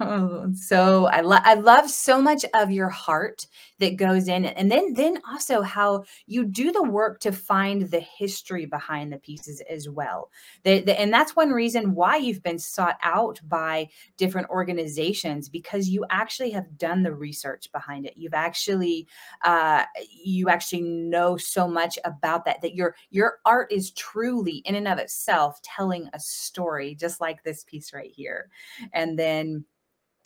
Oh, 0.00 0.52
so 0.54 1.06
I 1.06 1.20
love 1.22 1.42
I 1.44 1.54
love 1.54 1.88
so 1.88 2.20
much 2.20 2.44
of 2.54 2.70
your 2.70 2.88
heart 2.90 3.46
that 3.78 3.96
goes 3.96 4.28
in 4.28 4.44
and 4.44 4.70
then 4.70 4.94
then 4.94 5.20
also 5.30 5.62
how 5.62 6.04
you 6.26 6.44
do 6.44 6.72
the 6.72 6.82
work 6.82 7.20
to 7.20 7.32
find 7.32 7.82
the 7.90 8.00
history 8.00 8.66
behind 8.66 9.12
the 9.12 9.18
pieces 9.18 9.62
as 9.70 9.88
well. 9.88 10.30
The, 10.64 10.80
the, 10.80 10.98
and 11.00 11.12
that's 11.12 11.36
one 11.36 11.50
reason 11.50 11.94
why 11.94 12.16
you've 12.16 12.42
been 12.42 12.58
sought 12.58 12.96
out 13.02 13.40
by 13.48 13.88
different 14.16 14.48
organizations 14.50 15.48
because 15.48 15.88
you 15.88 16.04
actually 16.10 16.50
have 16.50 16.76
done 16.78 17.02
the 17.02 17.14
research 17.14 17.70
behind 17.72 18.06
it. 18.06 18.14
You've 18.16 18.34
actually 18.34 19.06
uh, 19.44 19.84
you 20.10 20.48
actually 20.48 20.82
know 20.82 21.36
so 21.36 21.66
much 21.68 21.98
about 22.04 22.44
that 22.44 22.60
that 22.62 22.74
your 22.74 22.94
your 23.10 23.38
art 23.44 23.72
is 23.72 23.90
truly 23.92 24.56
in 24.66 24.74
and 24.74 24.88
of 24.88 24.98
itself 24.98 25.60
telling 25.62 26.08
a 26.12 26.20
story 26.20 26.94
just 26.94 27.20
like 27.20 27.42
this 27.42 27.64
piece 27.64 27.92
right 27.92 28.10
here. 28.14 28.50
And 28.92 29.18
then 29.18 29.45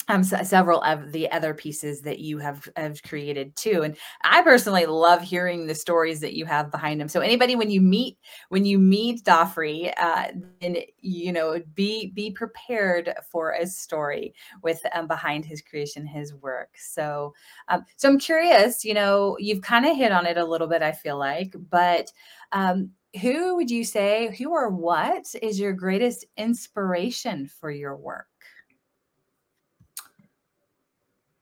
um, 0.08 0.24
several 0.24 0.80
of 0.82 1.12
the 1.12 1.30
other 1.30 1.54
pieces 1.54 2.00
that 2.02 2.18
you 2.18 2.38
have, 2.38 2.68
have 2.76 3.02
created 3.02 3.54
too. 3.54 3.82
And 3.82 3.96
I 4.22 4.42
personally 4.42 4.86
love 4.86 5.22
hearing 5.22 5.66
the 5.66 5.74
stories 5.74 6.20
that 6.20 6.34
you 6.34 6.46
have 6.46 6.70
behind 6.70 7.00
them. 7.00 7.08
So 7.08 7.20
anybody, 7.20 7.54
when 7.54 7.70
you 7.70 7.80
meet, 7.80 8.18
when 8.48 8.64
you 8.64 8.78
meet 8.78 9.24
Dafri, 9.24 9.92
uh, 9.98 10.28
then, 10.60 10.78
you 11.00 11.32
know, 11.32 11.60
be, 11.74 12.12
be 12.14 12.30
prepared 12.30 13.14
for 13.30 13.52
a 13.52 13.66
story 13.66 14.34
with 14.62 14.80
um, 14.94 15.06
behind 15.06 15.44
his 15.44 15.62
creation, 15.62 16.06
his 16.06 16.34
work. 16.34 16.70
So, 16.76 17.34
um, 17.68 17.84
so 17.96 18.08
I'm 18.08 18.18
curious, 18.18 18.84
you 18.84 18.94
know, 18.94 19.36
you've 19.38 19.62
kind 19.62 19.86
of 19.86 19.96
hit 19.96 20.12
on 20.12 20.26
it 20.26 20.38
a 20.38 20.44
little 20.44 20.66
bit, 20.66 20.82
I 20.82 20.92
feel 20.92 21.18
like, 21.18 21.54
but, 21.70 22.10
um, 22.52 22.90
who 23.20 23.56
would 23.56 23.70
you 23.70 23.82
say, 23.82 24.32
who 24.36 24.50
or 24.50 24.68
what 24.68 25.34
is 25.42 25.58
your 25.58 25.72
greatest 25.72 26.24
inspiration 26.36 27.48
for 27.48 27.68
your 27.68 27.96
work? 27.96 28.28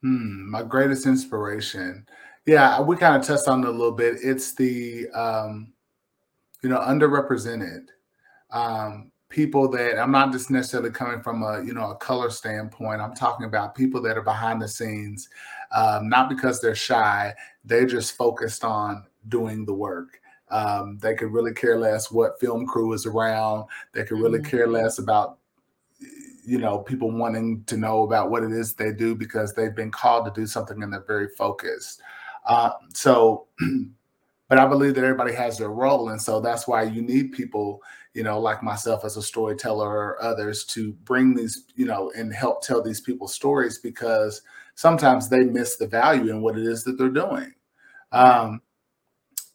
Hmm, 0.02 0.50
my 0.50 0.62
greatest 0.62 1.06
inspiration. 1.06 2.06
Yeah, 2.46 2.80
we 2.80 2.96
kind 2.96 3.16
of 3.16 3.26
touched 3.26 3.48
on 3.48 3.62
it 3.62 3.68
a 3.68 3.70
little 3.70 3.92
bit. 3.92 4.16
It's 4.22 4.54
the 4.54 5.08
um, 5.10 5.72
you 6.62 6.68
know, 6.68 6.78
underrepresented 6.78 7.86
um, 8.50 9.10
people 9.28 9.68
that 9.68 9.98
I'm 9.98 10.10
not 10.10 10.32
just 10.32 10.50
necessarily 10.50 10.90
coming 10.90 11.22
from 11.22 11.42
a 11.42 11.62
you 11.64 11.74
know 11.74 11.90
a 11.90 11.96
color 11.96 12.30
standpoint. 12.30 13.00
I'm 13.00 13.14
talking 13.14 13.46
about 13.46 13.74
people 13.74 14.00
that 14.02 14.16
are 14.16 14.22
behind 14.22 14.62
the 14.62 14.68
scenes, 14.68 15.28
um, 15.72 16.08
not 16.08 16.28
because 16.28 16.60
they're 16.60 16.74
shy. 16.74 17.34
They're 17.64 17.86
just 17.86 18.16
focused 18.16 18.64
on 18.64 19.04
doing 19.28 19.64
the 19.64 19.74
work. 19.74 20.20
Um, 20.50 20.98
they 21.02 21.14
could 21.14 21.32
really 21.32 21.52
care 21.52 21.78
less 21.78 22.10
what 22.10 22.40
film 22.40 22.66
crew 22.66 22.92
is 22.94 23.04
around. 23.04 23.66
They 23.92 24.04
could 24.04 24.18
really 24.18 24.38
mm-hmm. 24.38 24.50
care 24.50 24.66
less 24.66 24.98
about 24.98 25.38
you 26.48 26.58
know 26.58 26.78
people 26.78 27.10
wanting 27.10 27.62
to 27.66 27.76
know 27.76 28.02
about 28.02 28.30
what 28.30 28.42
it 28.42 28.52
is 28.52 28.74
they 28.74 28.92
do 28.92 29.14
because 29.14 29.52
they've 29.52 29.74
been 29.74 29.90
called 29.90 30.24
to 30.24 30.40
do 30.40 30.46
something 30.46 30.82
and 30.82 30.92
they're 30.92 31.04
very 31.06 31.28
focused. 31.36 32.00
Uh, 32.46 32.70
so 32.94 33.46
but 34.48 34.58
i 34.58 34.66
believe 34.66 34.94
that 34.94 35.04
everybody 35.04 35.34
has 35.34 35.58
their 35.58 35.70
role. 35.70 36.08
And 36.08 36.20
so 36.20 36.40
that's 36.40 36.66
why 36.66 36.82
you 36.84 37.02
need 37.02 37.32
people 37.32 37.82
you 38.14 38.22
know 38.22 38.40
like 38.40 38.62
myself 38.62 39.04
as 39.04 39.16
a 39.16 39.22
storyteller 39.22 39.88
or 39.88 40.22
others 40.22 40.64
to 40.66 40.92
bring 41.04 41.34
these 41.34 41.64
you 41.76 41.86
know 41.86 42.10
and 42.16 42.32
help 42.32 42.62
tell 42.62 42.82
these 42.82 43.00
people's 43.00 43.34
stories 43.34 43.78
because 43.78 44.42
sometimes 44.74 45.28
they 45.28 45.40
miss 45.40 45.76
the 45.76 45.86
value 45.86 46.30
in 46.30 46.40
what 46.40 46.56
it 46.58 46.66
is 46.66 46.84
that 46.84 46.98
they're 46.98 47.08
doing. 47.10 47.52
Um, 48.12 48.62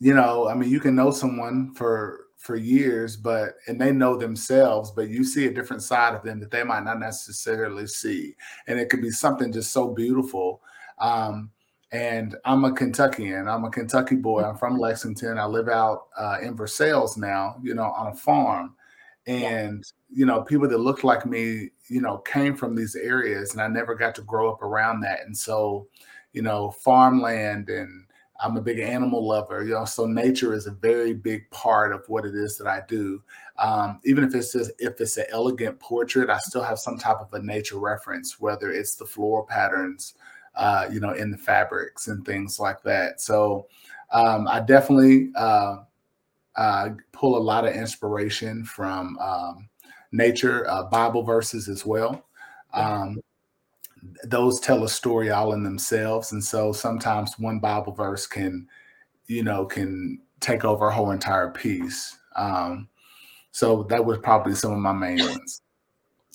you 0.04 0.14
know 0.14 0.50
i 0.50 0.54
mean 0.54 0.70
you 0.70 0.82
can 0.82 0.96
know 0.96 1.12
someone 1.12 1.74
for 1.74 2.23
for 2.44 2.58
years, 2.58 3.16
but 3.16 3.56
and 3.68 3.80
they 3.80 3.94
know 3.94 4.18
themselves, 4.18 4.92
but 4.92 5.08
you 5.08 5.24
see 5.24 5.48
a 5.48 5.54
different 5.54 5.82
side 5.82 6.14
of 6.14 6.24
them 6.24 6.42
that 6.42 6.52
they 6.52 6.62
might 6.62 6.84
not 6.84 7.00
necessarily 7.00 7.88
see. 7.88 8.36
And 8.68 8.78
it 8.78 8.90
could 8.90 9.02
be 9.02 9.12
something 9.12 9.52
just 9.52 9.72
so 9.72 9.88
beautiful. 9.88 10.62
Um, 11.00 11.52
and 11.94 12.36
I'm 12.44 12.66
a 12.66 12.74
Kentuckian. 12.74 13.48
I'm 13.48 13.64
a 13.64 13.70
Kentucky 13.70 14.18
boy. 14.18 14.44
I'm 14.44 14.58
from 14.58 14.78
Lexington. 14.78 15.38
I 15.38 15.46
live 15.46 15.70
out 15.70 16.08
uh, 16.18 16.40
in 16.42 16.54
Versailles 16.54 17.16
now, 17.16 17.56
you 17.64 17.76
know, 17.76 17.94
on 17.96 18.08
a 18.08 18.16
farm. 18.16 18.76
And, 19.26 19.86
you 20.10 20.26
know, 20.26 20.42
people 20.42 20.68
that 20.68 20.80
look 20.80 21.06
like 21.06 21.26
me, 21.26 21.70
you 21.88 22.02
know, 22.02 22.18
came 22.18 22.58
from 22.58 22.76
these 22.76 22.98
areas 22.98 23.54
and 23.54 23.62
I 23.62 23.70
never 23.70 23.96
got 23.96 24.16
to 24.16 24.22
grow 24.22 24.52
up 24.52 24.62
around 24.62 25.00
that. 25.02 25.22
And 25.26 25.38
so, 25.38 25.88
you 26.34 26.42
know, 26.42 26.72
farmland 26.72 27.70
and 27.70 28.06
I'm 28.44 28.58
a 28.58 28.62
big 28.62 28.80
animal 28.80 29.26
lover, 29.26 29.64
you 29.64 29.74
know, 29.74 29.86
so 29.86 30.06
nature 30.06 30.54
is 30.54 30.68
a 30.68 30.72
very 30.72 31.14
big 31.14 31.50
part 31.50 31.94
of 31.94 32.04
what 32.10 32.26
it 32.26 32.36
is 32.36 32.58
that 32.58 32.68
I 32.68 32.82
do. 32.90 33.24
Um, 33.58 34.02
even 34.04 34.26
if 34.26 34.36
it's 34.36 34.52
just, 34.52 34.72
if 34.80 35.00
it's 35.00 35.16
an 35.16 35.26
elegant 35.32 35.80
portrait, 35.80 36.30
I 36.30 36.40
still 36.40 36.64
have 36.64 36.78
some 36.78 36.98
type 36.98 37.22
of 37.22 37.34
a 37.34 37.42
nature 37.42 37.80
reference, 37.80 38.42
whether 38.42 38.72
it's 38.72 38.96
the 38.96 39.06
floral 39.06 39.46
patterns, 39.46 40.16
uh, 40.56 40.88
you 40.92 41.00
know, 41.00 41.14
in 41.14 41.32
the 41.32 41.38
fabrics 41.38 42.10
and 42.10 42.26
things 42.26 42.60
like 42.60 42.84
that. 42.84 43.22
So 43.22 43.68
um, 44.12 44.48
I 44.50 44.60
definitely 44.60 45.32
uh, 45.36 45.78
uh, 46.58 46.90
pull 47.14 47.38
a 47.38 47.40
lot 47.40 47.66
of 47.66 47.74
inspiration 47.74 48.66
from 48.66 49.18
um, 49.20 49.70
nature, 50.12 50.70
uh, 50.70 50.84
Bible 50.84 51.24
verses 51.24 51.70
as 51.70 51.86
well. 51.86 52.26
Um, 52.74 53.22
those 54.26 54.60
tell 54.60 54.84
a 54.84 54.90
story 54.90 55.30
all 55.30 55.54
in 55.54 55.64
themselves 55.64 56.32
and 56.32 56.44
so 56.44 56.72
sometimes 56.72 57.40
one 57.40 57.60
bible 57.60 57.94
verse 57.94 58.28
can 58.28 58.68
you 59.28 59.44
know 59.44 59.66
can 59.66 60.20
take 60.40 60.66
over 60.66 60.88
a 60.88 60.94
whole 60.94 61.12
entire 61.12 61.50
piece. 61.50 62.18
Um 62.36 62.90
so 63.52 63.84
that 63.84 64.04
was 64.04 64.18
probably 64.18 64.56
some 64.56 64.74
of 64.74 64.80
my 64.80 64.92
main 64.92 65.20
ones. 65.20 65.62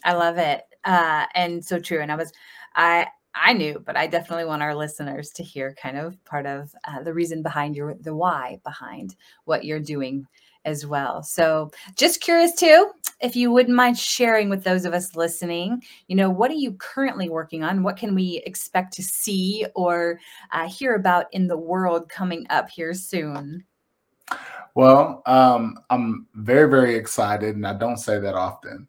I 0.05 0.15
love 0.15 0.39
it. 0.39 0.63
Uh 0.85 1.27
and 1.35 1.65
so 1.65 1.79
true 1.79 2.01
and 2.01 2.11
i 2.11 2.17
was 2.17 2.33
i 2.75 3.07
I 3.41 3.53
knew, 3.53 3.81
but 3.85 3.97
I 3.97 4.09
definitely 4.09 4.47
want 4.47 4.63
our 4.63 4.75
listeners 4.75 5.31
to 5.33 5.45
hear 5.45 5.77
kind 5.81 5.97
of 5.97 6.23
part 6.25 6.45
of 6.47 6.75
uh, 6.89 7.03
the 7.03 7.15
reason 7.15 7.43
behind 7.43 7.77
your 7.77 7.95
the 7.95 8.15
why 8.15 8.59
behind 8.65 9.15
what 9.45 9.65
you're 9.65 9.79
doing 9.79 10.27
as 10.69 10.87
well. 10.87 11.23
So, 11.23 11.71
just 11.97 12.21
curious 12.21 12.55
too, 12.55 12.91
if 13.21 13.35
you 13.35 13.51
wouldn't 13.51 13.75
mind 13.75 13.99
sharing 13.99 14.49
with 14.49 14.63
those 14.63 14.85
of 14.85 14.95
us 14.95 15.17
listening, 15.17 15.83
you 16.07 16.15
know, 16.15 16.31
what 16.31 16.51
are 16.51 16.55
you 16.55 16.73
currently 16.75 17.29
working 17.29 17.65
on? 17.65 17.83
What 17.83 17.97
can 17.97 18.15
we 18.15 18.43
expect 18.47 18.93
to 18.95 19.03
see 19.03 19.67
or 19.75 20.21
uh, 20.53 20.69
hear 20.69 20.95
about 20.95 21.27
in 21.33 21.49
the 21.49 21.59
world 21.59 22.09
coming 22.09 22.47
up 22.51 22.69
here 22.71 22.95
soon? 22.95 23.65
Well, 24.75 25.23
um, 25.27 25.79
I'm 25.91 26.29
very, 26.35 26.71
very 26.71 26.95
excited, 26.95 27.57
and 27.57 27.67
I 27.67 27.75
don't 27.75 27.97
say 27.97 28.21
that 28.21 28.35
often, 28.35 28.87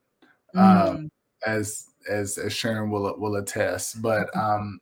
um, 0.56 0.64
mm. 0.64 1.10
as 1.46 1.88
as 2.08 2.38
as 2.38 2.54
Sharon 2.54 2.92
will 2.92 3.16
will 3.18 3.38
attest. 3.38 4.02
But 4.02 4.28
um, 4.38 4.80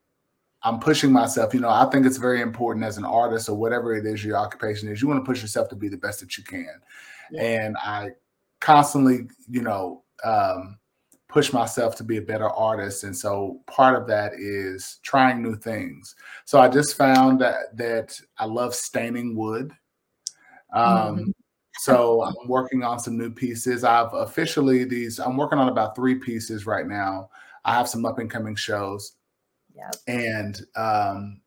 I'm 0.63 0.79
pushing 0.79 1.11
myself. 1.11 1.53
You 1.53 1.59
know, 1.59 1.69
I 1.69 1.85
think 1.85 2.05
it's 2.05 2.17
very 2.17 2.41
important 2.41 2.85
as 2.85 2.97
an 2.97 3.05
artist 3.05 3.47
or 3.49 3.55
whatever 3.55 3.93
it 3.95 4.05
is 4.05 4.23
your 4.23 4.37
occupation 4.37 4.89
is. 4.89 5.01
You 5.01 5.07
want 5.07 5.23
to 5.23 5.29
push 5.29 5.41
yourself 5.41 5.69
to 5.69 5.75
be 5.75 5.87
the 5.87 5.97
best 5.97 6.19
that 6.19 6.37
you 6.37 6.43
can, 6.43 6.81
yeah. 7.31 7.41
and 7.41 7.77
I 7.77 8.09
constantly, 8.59 9.27
you 9.49 9.61
know, 9.61 10.03
um, 10.23 10.77
push 11.29 11.51
myself 11.53 11.95
to 11.95 12.03
be 12.03 12.17
a 12.17 12.21
better 12.21 12.49
artist. 12.49 13.03
And 13.03 13.15
so 13.15 13.61
part 13.67 13.99
of 13.99 14.07
that 14.07 14.33
is 14.33 14.99
trying 15.03 15.43
new 15.43 15.55
things. 15.55 16.15
So 16.45 16.59
I 16.59 16.69
just 16.69 16.95
found 16.95 17.41
that 17.41 17.77
that 17.77 18.19
I 18.37 18.45
love 18.45 18.73
staining 18.73 19.35
wood. 19.35 19.71
Um, 20.73 20.83
mm-hmm. 20.85 21.29
so 21.79 22.23
I'm 22.23 22.47
working 22.47 22.83
on 22.83 22.99
some 22.99 23.17
new 23.17 23.29
pieces. 23.29 23.83
I've 23.83 24.13
officially 24.13 24.85
these. 24.85 25.19
I'm 25.19 25.37
working 25.37 25.59
on 25.59 25.69
about 25.69 25.95
three 25.95 26.15
pieces 26.15 26.65
right 26.65 26.87
now. 26.87 27.29
I 27.65 27.73
have 27.73 27.89
some 27.89 28.05
up 28.05 28.19
and 28.19 28.31
coming 28.31 28.55
shows. 28.55 29.13
Yep. 29.77 29.95
And 30.07 30.61
um, 30.75 31.41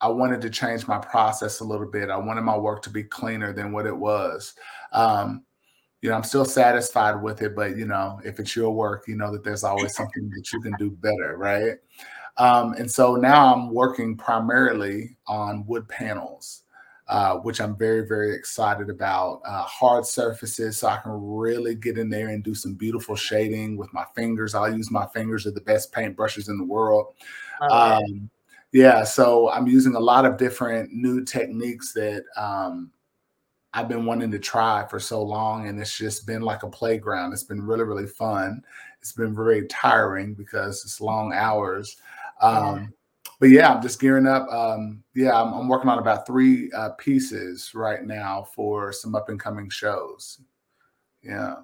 I 0.00 0.08
wanted 0.08 0.40
to 0.42 0.50
change 0.50 0.86
my 0.86 0.98
process 0.98 1.60
a 1.60 1.64
little 1.64 1.86
bit. 1.86 2.10
I 2.10 2.16
wanted 2.16 2.42
my 2.42 2.56
work 2.56 2.82
to 2.82 2.90
be 2.90 3.04
cleaner 3.04 3.52
than 3.52 3.72
what 3.72 3.86
it 3.86 3.96
was. 3.96 4.54
Um, 4.92 5.44
you 6.02 6.10
know, 6.10 6.16
I'm 6.16 6.24
still 6.24 6.44
satisfied 6.44 7.20
with 7.22 7.42
it, 7.42 7.56
but 7.56 7.76
you 7.76 7.84
know, 7.84 8.20
if 8.24 8.38
it's 8.38 8.54
your 8.54 8.70
work, 8.70 9.08
you 9.08 9.16
know 9.16 9.32
that 9.32 9.42
there's 9.42 9.64
always 9.64 9.94
something 9.94 10.30
that 10.30 10.52
you 10.52 10.60
can 10.60 10.72
do 10.78 10.90
better, 10.90 11.36
right? 11.36 11.78
Um, 12.36 12.74
and 12.74 12.88
so 12.88 13.16
now 13.16 13.52
I'm 13.52 13.74
working 13.74 14.16
primarily 14.16 15.16
on 15.26 15.66
wood 15.66 15.88
panels, 15.88 16.62
uh, 17.08 17.36
which 17.36 17.60
I'm 17.60 17.74
very, 17.74 18.06
very 18.06 18.34
excited 18.34 18.90
about. 18.90 19.40
Uh, 19.46 19.62
hard 19.62 20.04
surfaces, 20.04 20.78
so 20.78 20.88
I 20.88 20.98
can 20.98 21.12
really 21.12 21.74
get 21.74 21.96
in 21.96 22.10
there 22.10 22.28
and 22.28 22.44
do 22.44 22.54
some 22.54 22.74
beautiful 22.74 23.16
shading 23.16 23.76
with 23.78 23.92
my 23.94 24.04
fingers. 24.14 24.54
I'll 24.54 24.74
use 24.74 24.90
my 24.90 25.06
fingers 25.06 25.46
are 25.46 25.50
the 25.50 25.62
best 25.62 25.92
paintbrushes 25.92 26.50
in 26.50 26.58
the 26.58 26.64
world. 26.64 27.14
Um, 27.70 28.28
yeah, 28.72 29.04
so 29.04 29.50
I'm 29.50 29.66
using 29.66 29.94
a 29.94 30.00
lot 30.00 30.26
of 30.26 30.36
different 30.36 30.92
new 30.92 31.24
techniques 31.24 31.94
that 31.94 32.24
um, 32.36 32.90
I've 33.72 33.88
been 33.88 34.04
wanting 34.04 34.30
to 34.32 34.38
try 34.38 34.86
for 34.88 35.00
so 35.00 35.22
long, 35.22 35.66
and 35.66 35.80
it's 35.80 35.96
just 35.96 36.26
been 36.26 36.42
like 36.42 36.62
a 36.62 36.68
playground. 36.68 37.32
It's 37.32 37.42
been 37.42 37.62
really, 37.62 37.84
really 37.84 38.06
fun. 38.06 38.62
It's 39.00 39.12
been 39.12 39.34
very 39.34 39.66
tiring 39.68 40.34
because 40.34 40.84
it's 40.84 41.00
long 41.00 41.32
hours. 41.32 41.96
Um. 42.42 42.92
But 43.40 43.50
yeah, 43.50 43.72
I'm 43.72 43.82
just 43.82 44.00
gearing 44.00 44.26
up. 44.26 44.48
Um, 44.48 45.04
yeah, 45.14 45.40
I'm, 45.40 45.52
I'm, 45.52 45.68
working 45.68 45.88
on 45.88 45.98
about 45.98 46.26
three 46.26 46.72
uh, 46.72 46.90
pieces 46.98 47.72
right 47.72 48.04
now 48.04 48.48
for 48.54 48.92
some 48.92 49.14
up 49.14 49.28
and 49.28 49.38
coming 49.38 49.70
shows. 49.70 50.40
Yeah. 51.22 51.56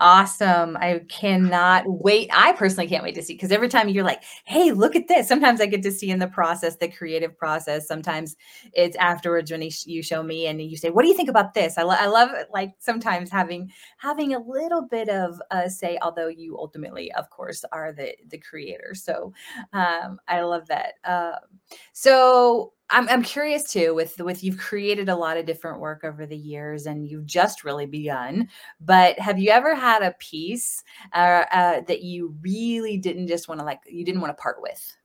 Awesome. 0.00 0.76
I 0.76 1.00
cannot 1.08 1.82
wait. 1.86 2.30
I 2.32 2.52
personally 2.52 2.86
can't 2.86 3.02
wait 3.02 3.16
to 3.16 3.22
see 3.22 3.34
because 3.34 3.50
every 3.50 3.68
time 3.68 3.88
you're 3.88 4.04
like, 4.04 4.22
hey, 4.44 4.70
look 4.70 4.94
at 4.94 5.08
this. 5.08 5.26
Sometimes 5.26 5.60
I 5.60 5.66
get 5.66 5.82
to 5.82 5.90
see 5.90 6.08
in 6.10 6.20
the 6.20 6.28
process, 6.28 6.76
the 6.76 6.86
creative 6.88 7.36
process. 7.36 7.88
Sometimes 7.88 8.36
it's 8.72 8.96
afterwards 8.96 9.50
when 9.50 9.68
you 9.86 10.02
show 10.02 10.22
me 10.22 10.46
and 10.46 10.62
you 10.62 10.76
say, 10.76 10.90
what 10.90 11.02
do 11.02 11.08
you 11.08 11.16
think 11.16 11.28
about 11.28 11.52
this? 11.54 11.76
I, 11.76 11.82
lo- 11.82 11.96
I 11.98 12.06
love 12.06 12.30
like 12.52 12.74
sometimes 12.78 13.28
having 13.28 13.72
having 13.96 14.34
a 14.34 14.38
little 14.38 14.82
bit 14.82 15.08
of 15.08 15.40
a 15.50 15.68
say, 15.68 15.98
although 16.00 16.28
you 16.28 16.56
ultimately, 16.56 17.10
of 17.14 17.28
course, 17.30 17.64
are 17.72 17.92
the 17.92 18.14
the 18.28 18.38
creator. 18.38 18.94
So 18.94 19.32
um, 19.72 20.20
I 20.28 20.42
love 20.42 20.68
that. 20.68 20.94
Um, 21.04 21.58
so 21.92 22.72
I'm 22.90 23.08
I'm 23.08 23.22
curious 23.22 23.64
too 23.70 23.94
with 23.94 24.18
with 24.18 24.42
you've 24.42 24.58
created 24.58 25.08
a 25.08 25.16
lot 25.16 25.36
of 25.36 25.46
different 25.46 25.80
work 25.80 26.04
over 26.04 26.24
the 26.26 26.36
years 26.36 26.86
and 26.86 27.06
you've 27.06 27.26
just 27.26 27.64
really 27.64 27.86
begun. 27.86 28.48
But 28.80 29.18
have 29.18 29.38
you 29.38 29.50
ever 29.50 29.74
had 29.74 30.02
a 30.02 30.14
piece 30.18 30.82
uh, 31.12 31.44
uh, 31.52 31.80
that 31.82 32.02
you 32.02 32.34
really 32.40 32.96
didn't 32.96 33.28
just 33.28 33.48
want 33.48 33.60
to 33.60 33.64
like 33.64 33.80
you 33.86 34.04
didn't 34.04 34.20
want 34.20 34.36
to 34.36 34.42
part 34.42 34.62
with? 34.62 34.96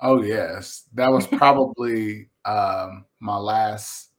Oh 0.00 0.22
yes, 0.22 0.84
that 0.94 1.10
was 1.10 1.26
probably 1.38 2.28
um, 2.44 3.06
my 3.18 3.36
last 3.36 4.10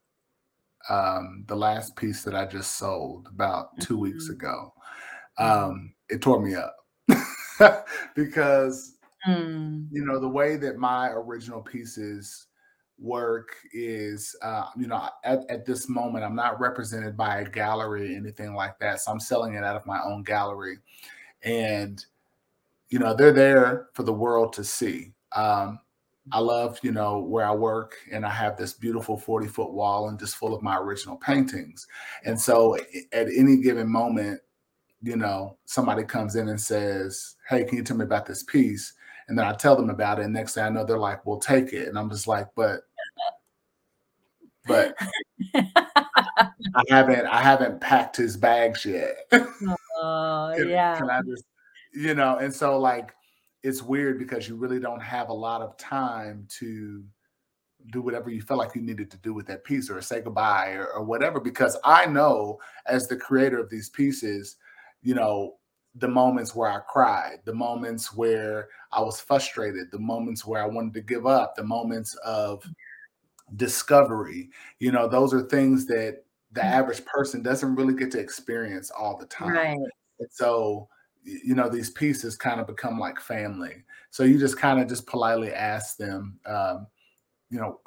um, 0.90 1.46
the 1.48 1.56
last 1.56 1.96
piece 1.96 2.24
that 2.24 2.36
I 2.36 2.46
just 2.46 2.78
sold 2.78 3.30
about 3.34 3.70
2 3.80 3.94
mm-hmm. 3.94 4.04
weeks 4.04 4.30
ago. 4.30 4.74
Mm-hmm. 5.40 5.64
Um, 5.70 5.94
it 6.10 6.22
tore 6.22 6.42
me 6.42 6.56
up 6.56 6.76
because 8.16 8.93
Mm. 9.28 9.88
You 9.92 10.06
know, 10.06 10.20
the 10.20 10.28
way 10.28 10.58
that 10.58 10.78
my 10.78 11.10
original 11.10 11.62
pieces 11.62 12.48
work 13.00 13.56
is, 13.74 14.36
uh, 14.42 14.66
you 14.78 14.88
know, 14.88 15.10
at, 15.24 15.40
at 15.50 15.66
this 15.66 15.90
moment, 15.90 16.24
I'm 16.24 16.36
not 16.36 16.60
represented 16.60 17.18
by 17.18 17.40
a 17.40 17.50
gallery, 17.50 18.14
or 18.14 18.18
anything 18.18 18.54
like 18.54 18.80
that. 18.80 19.02
So 19.02 19.12
I'm 19.12 19.20
selling 19.20 19.56
it 19.56 19.64
out 19.64 19.76
of 19.76 19.86
my 19.86 20.00
own 20.04 20.24
gallery. 20.24 20.78
And, 21.44 22.04
you 22.90 23.00
know, 23.00 23.14
they're 23.14 23.34
there 23.34 23.88
for 23.94 24.04
the 24.04 24.14
world 24.14 24.54
to 24.54 24.64
see. 24.64 25.14
Um, 25.34 25.80
I 26.32 26.40
love, 26.40 26.80
you 26.84 26.92
know, 26.92 27.20
where 27.20 27.46
I 27.46 27.54
work 27.54 27.96
and 28.12 28.26
I 28.26 28.30
have 28.30 28.56
this 28.56 28.74
beautiful 28.74 29.18
40 29.18 29.48
foot 29.48 29.74
wall 29.74 30.08
and 30.08 30.18
just 30.18 30.38
full 30.38 30.54
of 30.54 30.64
my 30.64 30.78
original 30.78 31.18
paintings. 31.18 31.86
And 32.24 32.40
so 32.40 32.78
at 33.12 33.28
any 33.28 33.58
given 33.58 33.90
moment, 33.90 34.40
you 35.02 35.18
know, 35.18 35.58
somebody 35.66 36.04
comes 36.04 36.36
in 36.38 36.48
and 36.48 36.62
says, 36.62 37.36
Hey, 37.50 37.66
can 37.66 37.78
you 37.78 37.84
tell 37.84 37.98
me 37.98 38.06
about 38.06 38.26
this 38.26 38.44
piece? 38.44 38.94
And 39.28 39.38
then 39.38 39.46
I 39.46 39.54
tell 39.54 39.76
them 39.76 39.90
about 39.90 40.20
it. 40.20 40.26
And 40.26 40.34
next 40.34 40.54
thing 40.54 40.64
I 40.64 40.70
know, 40.70 40.86
they're 40.86 40.98
like, 40.98 41.26
"We'll 41.26 41.40
take 41.40 41.74
it," 41.74 41.88
and 41.88 41.98
I'm 41.98 42.10
just 42.10 42.28
like, 42.28 42.48
"But, 42.56 42.82
but 44.68 44.96
I 45.56 46.84
haven't, 46.90 47.26
I 47.28 47.42
haven't 47.42 47.82
packed 47.82 48.18
his 48.18 48.38
bags 48.38 48.86
yet." 48.86 49.16
Oh 50.06 50.52
can, 50.58 50.68
yeah. 50.68 50.98
Can 50.98 51.10
I 51.10 51.22
just, 51.22 51.46
you 51.94 52.14
know? 52.14 52.38
And 52.38 52.54
so 52.54 52.78
like, 52.78 53.14
it's 53.62 53.82
weird 53.82 54.20
because 54.20 54.50
you 54.50 54.56
really 54.58 54.80
don't 54.80 55.02
have 55.02 55.30
a 55.30 55.34
lot 55.34 55.62
of 55.62 55.78
time 55.78 56.46
to 56.60 57.06
do 57.92 58.02
whatever 58.02 58.30
you 58.30 58.42
felt 58.42 58.60
like 58.60 58.76
you 58.76 58.82
needed 58.82 59.10
to 59.12 59.18
do 59.18 59.34
with 59.34 59.48
that 59.48 59.64
piece 59.64 59.90
or 59.90 60.02
say 60.02 60.22
goodbye 60.22 60.72
or, 60.72 60.88
or 60.88 61.04
whatever 61.04 61.40
because 61.40 61.78
i 61.84 62.06
know 62.06 62.58
as 62.86 63.08
the 63.08 63.16
creator 63.16 63.60
of 63.60 63.70
these 63.70 63.90
pieces 63.90 64.56
you 65.02 65.14
know 65.14 65.56
the 65.96 66.08
moments 66.08 66.56
where 66.56 66.70
I 66.70 66.80
cried, 66.80 67.40
the 67.46 67.54
moments 67.54 68.14
where 68.14 68.70
I 68.92 69.02
was 69.02 69.20
frustrated, 69.20 69.92
the 69.92 70.00
moments 70.00 70.46
where 70.46 70.62
I 70.62 70.66
wanted 70.66 70.94
to 70.96 71.02
give 71.02 71.28
up, 71.28 71.56
the 71.56 71.64
moments 71.64 72.16
of 72.26 72.64
discovery. 73.56 74.50
You 74.80 74.92
know, 74.92 75.08
those 75.08 75.34
are 75.34 75.42
things 75.42 75.86
that 75.88 76.24
the 76.52 76.62
mm. 76.62 76.66
average 76.66 77.06
person 77.06 77.44
doesn't 77.44 77.76
really 77.76 77.94
get 77.94 78.12
to 78.12 78.20
experience 78.20 78.92
all 78.92 79.18
the 79.18 79.28
time. 79.28 79.50
Right. 79.50 79.78
And 80.20 80.30
so, 80.32 80.88
you 81.24 81.56
know, 81.56 81.70
these 81.70 81.92
pieces 81.92 82.36
kind 82.36 82.60
of 82.60 82.68
become 82.68 83.00
like 83.00 83.20
family. 83.20 83.84
So 84.10 84.24
you 84.24 84.40
just 84.40 84.58
kind 84.58 84.80
of 84.80 84.88
just 84.88 85.06
politely 85.06 85.54
ask 85.54 85.98
them, 85.98 86.40
um, 86.46 86.88
you 87.50 87.60
know, 87.60 87.80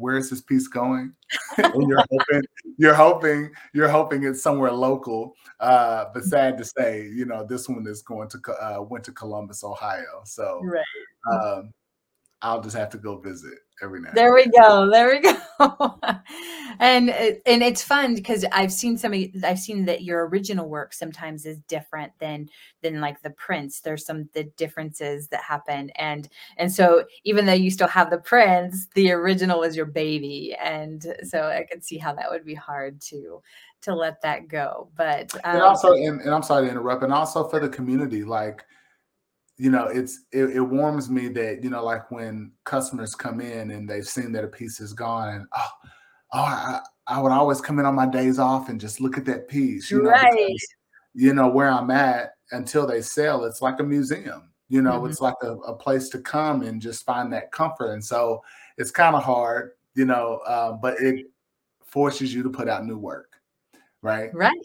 where 0.00 0.16
is 0.16 0.30
this 0.30 0.40
piece 0.40 0.66
going? 0.66 1.12
and 1.58 1.88
you're 1.88 2.04
hoping, 2.10 2.42
you're 2.78 2.94
hoping, 2.94 3.50
you're 3.74 3.88
hoping 3.88 4.24
it's 4.24 4.42
somewhere 4.42 4.72
local. 4.72 5.34
Uh, 5.60 6.06
but 6.12 6.24
sad 6.24 6.58
to 6.58 6.64
say, 6.64 7.02
you 7.02 7.26
know, 7.26 7.44
this 7.44 7.68
one 7.68 7.86
is 7.86 8.02
going 8.02 8.28
to 8.28 8.38
uh, 8.60 8.82
went 8.82 9.04
to 9.04 9.12
Columbus, 9.12 9.62
Ohio. 9.62 10.22
So 10.24 10.60
right. 10.64 10.84
um, 11.32 11.72
I'll 12.42 12.60
just 12.60 12.76
have 12.76 12.90
to 12.90 12.98
go 12.98 13.18
visit 13.18 13.58
every 13.82 14.00
now. 14.00 14.10
There 14.14 14.34
we 14.34 14.46
go. 14.46 14.90
There 14.90 15.08
we 15.08 15.20
go. 15.58 15.98
and 16.78 17.10
and 17.10 17.62
it's 17.62 17.82
fun 17.82 18.14
because 18.14 18.44
I've 18.52 18.72
seen 18.72 18.96
some 18.96 19.12
of 19.12 19.20
I've 19.44 19.58
seen 19.58 19.84
that 19.86 20.02
your 20.02 20.26
original 20.28 20.68
work 20.68 20.92
sometimes 20.92 21.46
is 21.46 21.58
different 21.68 22.12
than 22.18 22.48
than 22.82 23.00
like 23.00 23.22
the 23.22 23.30
prints. 23.30 23.80
There's 23.80 24.06
some 24.06 24.28
the 24.32 24.44
differences 24.56 25.28
that 25.28 25.42
happen, 25.42 25.90
and 25.96 26.28
and 26.56 26.72
so 26.72 27.04
even 27.24 27.46
though 27.46 27.52
you 27.52 27.70
still 27.70 27.88
have 27.88 28.10
the 28.10 28.18
prints, 28.18 28.86
the 28.94 29.12
original 29.12 29.62
is 29.62 29.76
your 29.76 29.86
baby, 29.86 30.56
and 30.62 31.04
so 31.22 31.42
I 31.42 31.64
could 31.70 31.84
see 31.84 31.98
how 31.98 32.14
that 32.14 32.30
would 32.30 32.44
be 32.44 32.54
hard 32.54 33.00
to 33.02 33.42
to 33.82 33.94
let 33.94 34.20
that 34.22 34.48
go. 34.48 34.88
But 34.96 35.34
um, 35.44 35.56
and 35.56 35.62
also, 35.62 35.92
and, 35.92 36.20
and 36.20 36.30
I'm 36.30 36.42
sorry 36.42 36.66
to 36.66 36.70
interrupt, 36.70 37.02
and 37.02 37.12
also 37.12 37.48
for 37.48 37.60
the 37.60 37.68
community, 37.68 38.24
like 38.24 38.64
you 39.60 39.68
know, 39.70 39.88
it's 39.88 40.20
it, 40.32 40.56
it, 40.56 40.60
warms 40.62 41.10
me 41.10 41.28
that 41.28 41.62
you 41.62 41.68
know, 41.68 41.84
like 41.84 42.10
when 42.10 42.50
customers 42.64 43.14
come 43.14 43.42
in 43.42 43.70
and 43.72 43.86
they've 43.86 44.08
seen 44.08 44.32
that 44.32 44.42
a 44.42 44.48
piece 44.48 44.80
is 44.80 44.94
gone, 44.94 45.28
and 45.28 45.46
oh, 45.54 45.68
oh, 46.32 46.40
I, 46.40 46.80
I 47.06 47.20
would 47.20 47.30
always 47.30 47.60
come 47.60 47.78
in 47.78 47.84
on 47.84 47.94
my 47.94 48.06
days 48.06 48.38
off 48.38 48.70
and 48.70 48.80
just 48.80 49.02
look 49.02 49.18
at 49.18 49.26
that 49.26 49.48
piece, 49.48 49.90
you 49.90 50.02
know, 50.02 50.08
right. 50.08 50.32
because, 50.32 50.66
you 51.12 51.34
know 51.34 51.48
where 51.48 51.68
I'm 51.68 51.90
at 51.90 52.36
until 52.52 52.86
they 52.86 53.02
sell. 53.02 53.44
It's 53.44 53.60
like 53.60 53.80
a 53.80 53.82
museum, 53.82 54.50
you 54.70 54.80
know, 54.80 54.92
mm-hmm. 55.00 55.10
it's 55.10 55.20
like 55.20 55.36
a, 55.42 55.52
a, 55.56 55.76
place 55.76 56.08
to 56.10 56.20
come 56.20 56.62
and 56.62 56.80
just 56.80 57.04
find 57.04 57.30
that 57.34 57.52
comfort, 57.52 57.92
and 57.92 58.02
so 58.02 58.42
it's 58.78 58.90
kind 58.90 59.14
of 59.14 59.22
hard, 59.22 59.72
you 59.94 60.06
know, 60.06 60.40
uh, 60.46 60.72
but 60.72 60.98
it 61.02 61.26
forces 61.84 62.32
you 62.32 62.42
to 62.44 62.48
put 62.48 62.66
out 62.66 62.86
new 62.86 62.96
work, 62.96 63.32
right? 64.00 64.34
Right. 64.34 64.56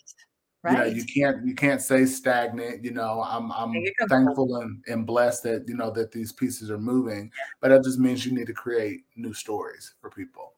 Right. 0.65 0.71
You 0.71 0.77
know, 0.79 0.85
you 0.85 1.05
can't 1.05 1.45
you 1.45 1.53
can't 1.53 1.79
say 1.79 2.07
stagnant. 2.07 2.83
You 2.83 2.89
know, 2.89 3.23
I'm 3.23 3.51
I'm 3.51 3.71
thankful 4.09 4.55
and, 4.55 4.83
and 4.87 5.05
blessed 5.05 5.43
that 5.43 5.65
you 5.67 5.75
know 5.75 5.91
that 5.91 6.11
these 6.11 6.31
pieces 6.31 6.71
are 6.71 6.79
moving, 6.79 7.29
but 7.61 7.69
that 7.69 7.83
just 7.83 7.99
means 7.99 8.25
you 8.25 8.33
need 8.33 8.47
to 8.47 8.53
create 8.53 9.01
new 9.15 9.31
stories 9.31 9.93
for 10.01 10.09
people. 10.09 10.53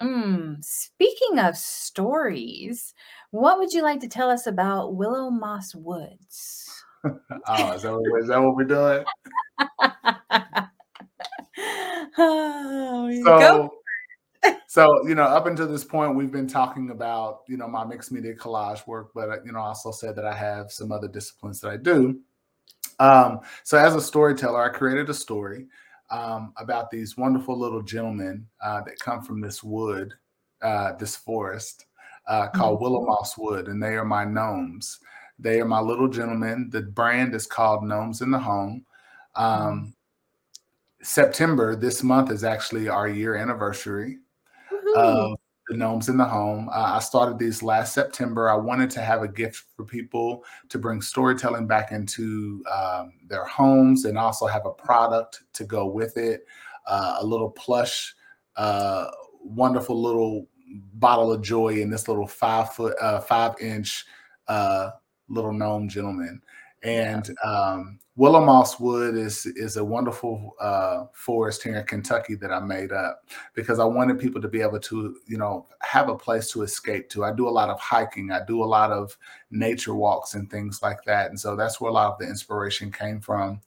Mm, 0.00 0.64
speaking 0.64 1.38
of 1.38 1.58
stories, 1.58 2.94
what 3.30 3.58
would 3.58 3.74
you 3.74 3.82
like 3.82 4.00
to 4.00 4.08
tell 4.08 4.30
us 4.30 4.46
about 4.46 4.96
Willow 4.96 5.28
Moss 5.28 5.74
Woods? 5.74 6.82
oh, 7.04 7.72
is 7.72 7.82
that, 7.82 7.92
what, 7.92 8.22
is 8.22 8.28
that 8.28 8.40
what 8.40 8.56
we're 8.56 8.64
doing? 8.64 9.04
oh, 12.16 13.20
so, 13.22 13.38
go 13.38 13.81
so 14.66 15.06
you 15.06 15.14
know 15.14 15.22
up 15.22 15.46
until 15.46 15.68
this 15.68 15.84
point 15.84 16.14
we've 16.14 16.32
been 16.32 16.48
talking 16.48 16.90
about 16.90 17.40
you 17.48 17.56
know 17.56 17.68
my 17.68 17.84
mixed 17.84 18.12
media 18.12 18.34
collage 18.34 18.86
work 18.86 19.10
but 19.14 19.28
uh, 19.28 19.36
you 19.44 19.52
know 19.52 19.60
I 19.60 19.68
also 19.68 19.90
said 19.90 20.16
that 20.16 20.24
i 20.24 20.34
have 20.34 20.72
some 20.72 20.92
other 20.92 21.08
disciplines 21.08 21.60
that 21.60 21.68
i 21.68 21.76
do 21.76 22.20
um, 22.98 23.40
so 23.62 23.78
as 23.78 23.94
a 23.94 24.00
storyteller 24.00 24.62
i 24.62 24.68
created 24.68 25.08
a 25.08 25.14
story 25.14 25.66
um, 26.10 26.52
about 26.58 26.90
these 26.90 27.16
wonderful 27.16 27.58
little 27.58 27.82
gentlemen 27.82 28.46
uh, 28.62 28.82
that 28.82 28.98
come 28.98 29.22
from 29.22 29.40
this 29.40 29.62
wood 29.62 30.12
uh, 30.62 30.92
this 30.96 31.16
forest 31.16 31.86
uh, 32.26 32.48
called 32.48 32.76
mm-hmm. 32.76 32.84
Willow 32.84 33.06
Moss 33.06 33.36
Wood, 33.36 33.68
and 33.68 33.82
they 33.82 33.94
are 33.94 34.04
my 34.04 34.24
gnomes. 34.24 34.98
They 35.38 35.60
are 35.60 35.66
my 35.66 35.80
little 35.80 36.08
gentlemen. 36.08 36.68
The 36.70 36.82
brand 36.82 37.34
is 37.34 37.46
called 37.46 37.84
Gnomes 37.84 38.20
in 38.20 38.30
the 38.30 38.38
Home. 38.38 38.84
Um, 39.34 39.94
September 41.02 41.74
this 41.74 42.02
month 42.02 42.30
is 42.30 42.44
actually 42.44 42.88
our 42.88 43.08
year 43.08 43.34
anniversary 43.34 44.18
of 44.96 45.38
the 45.68 45.76
Gnomes 45.76 46.08
in 46.08 46.16
the 46.16 46.24
Home. 46.24 46.68
Uh, 46.68 46.94
I 46.96 46.98
started 46.98 47.38
these 47.38 47.62
last 47.62 47.94
September. 47.94 48.50
I 48.50 48.54
wanted 48.54 48.90
to 48.90 49.00
have 49.00 49.22
a 49.22 49.28
gift 49.28 49.64
for 49.76 49.84
people 49.84 50.44
to 50.68 50.78
bring 50.78 51.00
storytelling 51.00 51.66
back 51.66 51.92
into 51.92 52.62
um, 52.72 53.12
their 53.28 53.44
homes 53.44 54.04
and 54.04 54.18
also 54.18 54.46
have 54.46 54.66
a 54.66 54.70
product 54.70 55.44
to 55.54 55.64
go 55.64 55.86
with 55.86 56.16
it. 56.16 56.46
Uh, 56.86 57.18
a 57.20 57.24
little 57.24 57.50
plush, 57.50 58.14
uh, 58.56 59.06
wonderful 59.42 60.00
little 60.00 60.46
bottle 60.94 61.32
of 61.32 61.42
joy 61.42 61.68
in 61.68 61.90
this 61.90 62.08
little 62.08 62.26
five 62.26 62.72
foot, 62.72 62.96
uh, 63.00 63.20
five 63.20 63.54
inch 63.60 64.04
uh, 64.48 64.90
little 65.28 65.52
gnome 65.52 65.88
gentleman. 65.88 66.40
And 66.82 67.30
um, 67.44 68.00
Willow 68.14 68.44
Moss 68.44 68.78
Wood 68.78 69.16
is 69.16 69.46
is 69.46 69.78
a 69.78 69.84
wonderful 69.84 70.54
uh, 70.60 71.04
forest 71.14 71.62
here 71.62 71.76
in 71.76 71.86
Kentucky 71.86 72.34
that 72.34 72.52
I 72.52 72.60
made 72.60 72.92
up 72.92 73.24
because 73.54 73.78
I 73.78 73.84
wanted 73.84 74.18
people 74.18 74.42
to 74.42 74.48
be 74.48 74.60
able 74.60 74.80
to, 74.80 75.16
you 75.26 75.38
know, 75.38 75.66
have 75.80 76.10
a 76.10 76.16
place 76.16 76.50
to 76.50 76.62
escape 76.62 77.08
to. 77.10 77.24
I 77.24 77.32
do 77.32 77.48
a 77.48 77.50
lot 77.50 77.70
of 77.70 77.80
hiking, 77.80 78.30
I 78.30 78.44
do 78.46 78.62
a 78.62 78.66
lot 78.66 78.90
of 78.90 79.16
nature 79.50 79.94
walks 79.94 80.34
and 80.34 80.50
things 80.50 80.82
like 80.82 81.02
that, 81.04 81.30
and 81.30 81.40
so 81.40 81.56
that's 81.56 81.80
where 81.80 81.90
a 81.90 81.94
lot 81.94 82.12
of 82.12 82.18
the 82.18 82.26
inspiration 82.26 82.92
came 82.92 83.18
from. 83.18 83.60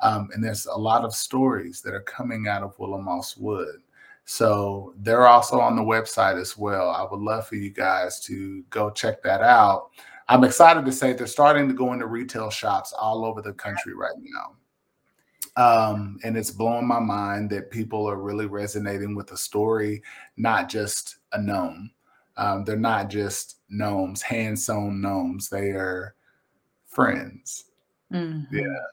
Um, 0.00 0.30
and 0.32 0.42
there's 0.42 0.64
a 0.64 0.78
lot 0.78 1.04
of 1.04 1.14
stories 1.14 1.82
that 1.82 1.92
are 1.92 2.00
coming 2.00 2.48
out 2.48 2.62
of 2.62 2.78
Willow 2.78 3.02
Moss 3.02 3.36
Wood. 3.36 3.82
So 4.24 4.94
they're 4.96 5.26
also 5.26 5.60
on 5.60 5.76
the 5.76 5.82
website 5.82 6.40
as 6.40 6.56
well. 6.56 6.88
I 6.88 7.02
would 7.02 7.20
love 7.20 7.46
for 7.46 7.56
you 7.56 7.70
guys 7.70 8.20
to 8.20 8.62
go 8.70 8.88
check 8.88 9.22
that 9.24 9.42
out. 9.42 9.90
I'm 10.30 10.44
excited 10.44 10.84
to 10.84 10.92
say 10.92 11.12
they're 11.12 11.26
starting 11.26 11.66
to 11.66 11.74
go 11.74 11.92
into 11.92 12.06
retail 12.06 12.50
shops 12.50 12.92
all 12.92 13.24
over 13.24 13.42
the 13.42 13.52
country 13.52 13.94
right 13.94 14.14
now. 14.22 14.54
Um, 15.56 16.18
and 16.22 16.36
it's 16.36 16.52
blowing 16.52 16.86
my 16.86 17.00
mind 17.00 17.50
that 17.50 17.72
people 17.72 18.08
are 18.08 18.16
really 18.16 18.46
resonating 18.46 19.16
with 19.16 19.26
the 19.26 19.36
story, 19.36 20.04
not 20.36 20.68
just 20.68 21.16
a 21.32 21.42
gnome. 21.42 21.90
Um, 22.36 22.64
they're 22.64 22.76
not 22.76 23.10
just 23.10 23.56
gnomes, 23.70 24.22
hand 24.22 24.56
sewn 24.56 25.00
gnomes. 25.00 25.48
They 25.48 25.70
are 25.70 26.14
friends. 26.86 27.64
Mm-hmm. 28.12 28.56
Yeah. 28.56 28.84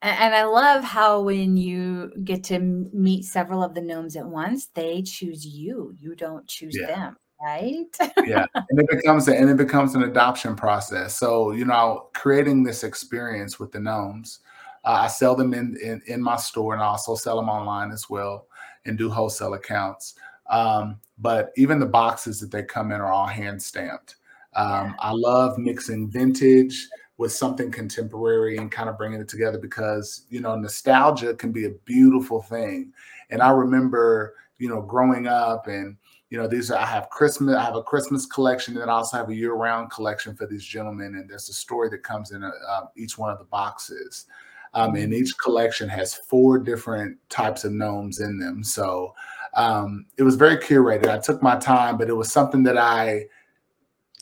And 0.00 0.34
I 0.34 0.44
love 0.44 0.82
how 0.82 1.20
when 1.20 1.58
you 1.58 2.10
get 2.24 2.42
to 2.44 2.58
meet 2.58 3.26
several 3.26 3.62
of 3.62 3.74
the 3.74 3.82
gnomes 3.82 4.16
at 4.16 4.24
once, 4.24 4.68
they 4.68 5.02
choose 5.02 5.46
you. 5.46 5.94
You 6.00 6.14
don't 6.14 6.48
choose 6.48 6.74
yeah. 6.74 6.86
them 6.86 7.16
right? 7.40 7.96
yeah, 8.24 8.46
and 8.54 8.78
it 8.78 8.88
becomes 8.90 9.28
a, 9.28 9.36
and 9.36 9.50
it 9.50 9.56
becomes 9.56 9.94
an 9.94 10.02
adoption 10.02 10.54
process. 10.54 11.18
So 11.18 11.52
you 11.52 11.64
know, 11.64 12.08
creating 12.14 12.62
this 12.64 12.84
experience 12.84 13.58
with 13.58 13.72
the 13.72 13.80
gnomes, 13.80 14.40
uh, 14.84 14.98
I 15.02 15.08
sell 15.08 15.34
them 15.34 15.54
in, 15.54 15.76
in 15.82 16.02
in 16.06 16.22
my 16.22 16.36
store, 16.36 16.74
and 16.74 16.82
I 16.82 16.86
also 16.86 17.14
sell 17.14 17.36
them 17.36 17.48
online 17.48 17.90
as 17.90 18.08
well, 18.08 18.46
and 18.84 18.96
do 18.98 19.10
wholesale 19.10 19.54
accounts. 19.54 20.14
Um, 20.48 20.98
but 21.18 21.52
even 21.56 21.78
the 21.78 21.86
boxes 21.86 22.40
that 22.40 22.50
they 22.50 22.62
come 22.62 22.92
in 22.92 23.00
are 23.00 23.12
all 23.12 23.26
hand 23.26 23.62
stamped. 23.62 24.16
Um. 24.54 24.96
I 24.98 25.12
love 25.12 25.58
mixing 25.58 26.10
vintage 26.10 26.88
with 27.20 27.30
something 27.30 27.70
contemporary 27.70 28.56
and 28.56 28.72
kind 28.72 28.88
of 28.88 28.96
bringing 28.96 29.20
it 29.20 29.28
together 29.28 29.58
because 29.58 30.24
you 30.30 30.40
know 30.40 30.56
nostalgia 30.56 31.34
can 31.34 31.52
be 31.52 31.66
a 31.66 31.70
beautiful 31.84 32.40
thing. 32.40 32.92
And 33.28 33.42
I 33.42 33.50
remember 33.50 34.34
you 34.58 34.68
know 34.68 34.80
growing 34.80 35.26
up 35.26 35.66
and 35.66 35.96
you 36.30 36.38
know, 36.38 36.46
these 36.46 36.70
are, 36.70 36.78
I 36.78 36.86
have 36.86 37.10
Christmas, 37.10 37.56
I 37.56 37.64
have 37.64 37.74
a 37.74 37.82
Christmas 37.82 38.24
collection, 38.24 38.78
and 38.78 38.88
I 38.88 38.94
also 38.94 39.16
have 39.16 39.28
a 39.28 39.34
year-round 39.34 39.90
collection 39.90 40.34
for 40.34 40.46
these 40.46 40.64
gentlemen. 40.64 41.16
And 41.16 41.28
there's 41.28 41.48
a 41.48 41.52
story 41.52 41.88
that 41.90 42.04
comes 42.04 42.30
in 42.30 42.44
uh, 42.44 42.50
each 42.96 43.18
one 43.18 43.30
of 43.30 43.38
the 43.38 43.44
boxes. 43.44 44.26
Um, 44.72 44.94
and 44.94 45.12
each 45.12 45.36
collection 45.38 45.88
has 45.88 46.14
four 46.14 46.60
different 46.60 47.18
types 47.28 47.64
of 47.64 47.72
gnomes 47.72 48.20
in 48.20 48.38
them. 48.38 48.62
So 48.62 49.12
um, 49.54 50.06
it 50.16 50.22
was 50.22 50.36
very 50.36 50.56
curated. 50.56 51.08
I 51.08 51.18
took 51.18 51.42
my 51.42 51.56
time, 51.56 51.98
but 51.98 52.08
it 52.08 52.14
was 52.14 52.30
something 52.30 52.62
that 52.62 52.78
I 52.78 53.26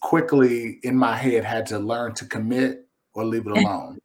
quickly 0.00 0.78
in 0.82 0.96
my 0.96 1.14
head 1.14 1.44
had 1.44 1.66
to 1.66 1.78
learn 1.78 2.14
to 2.14 2.24
commit 2.24 2.88
or 3.12 3.26
leave 3.26 3.46
it 3.46 3.52
alone. 3.58 3.98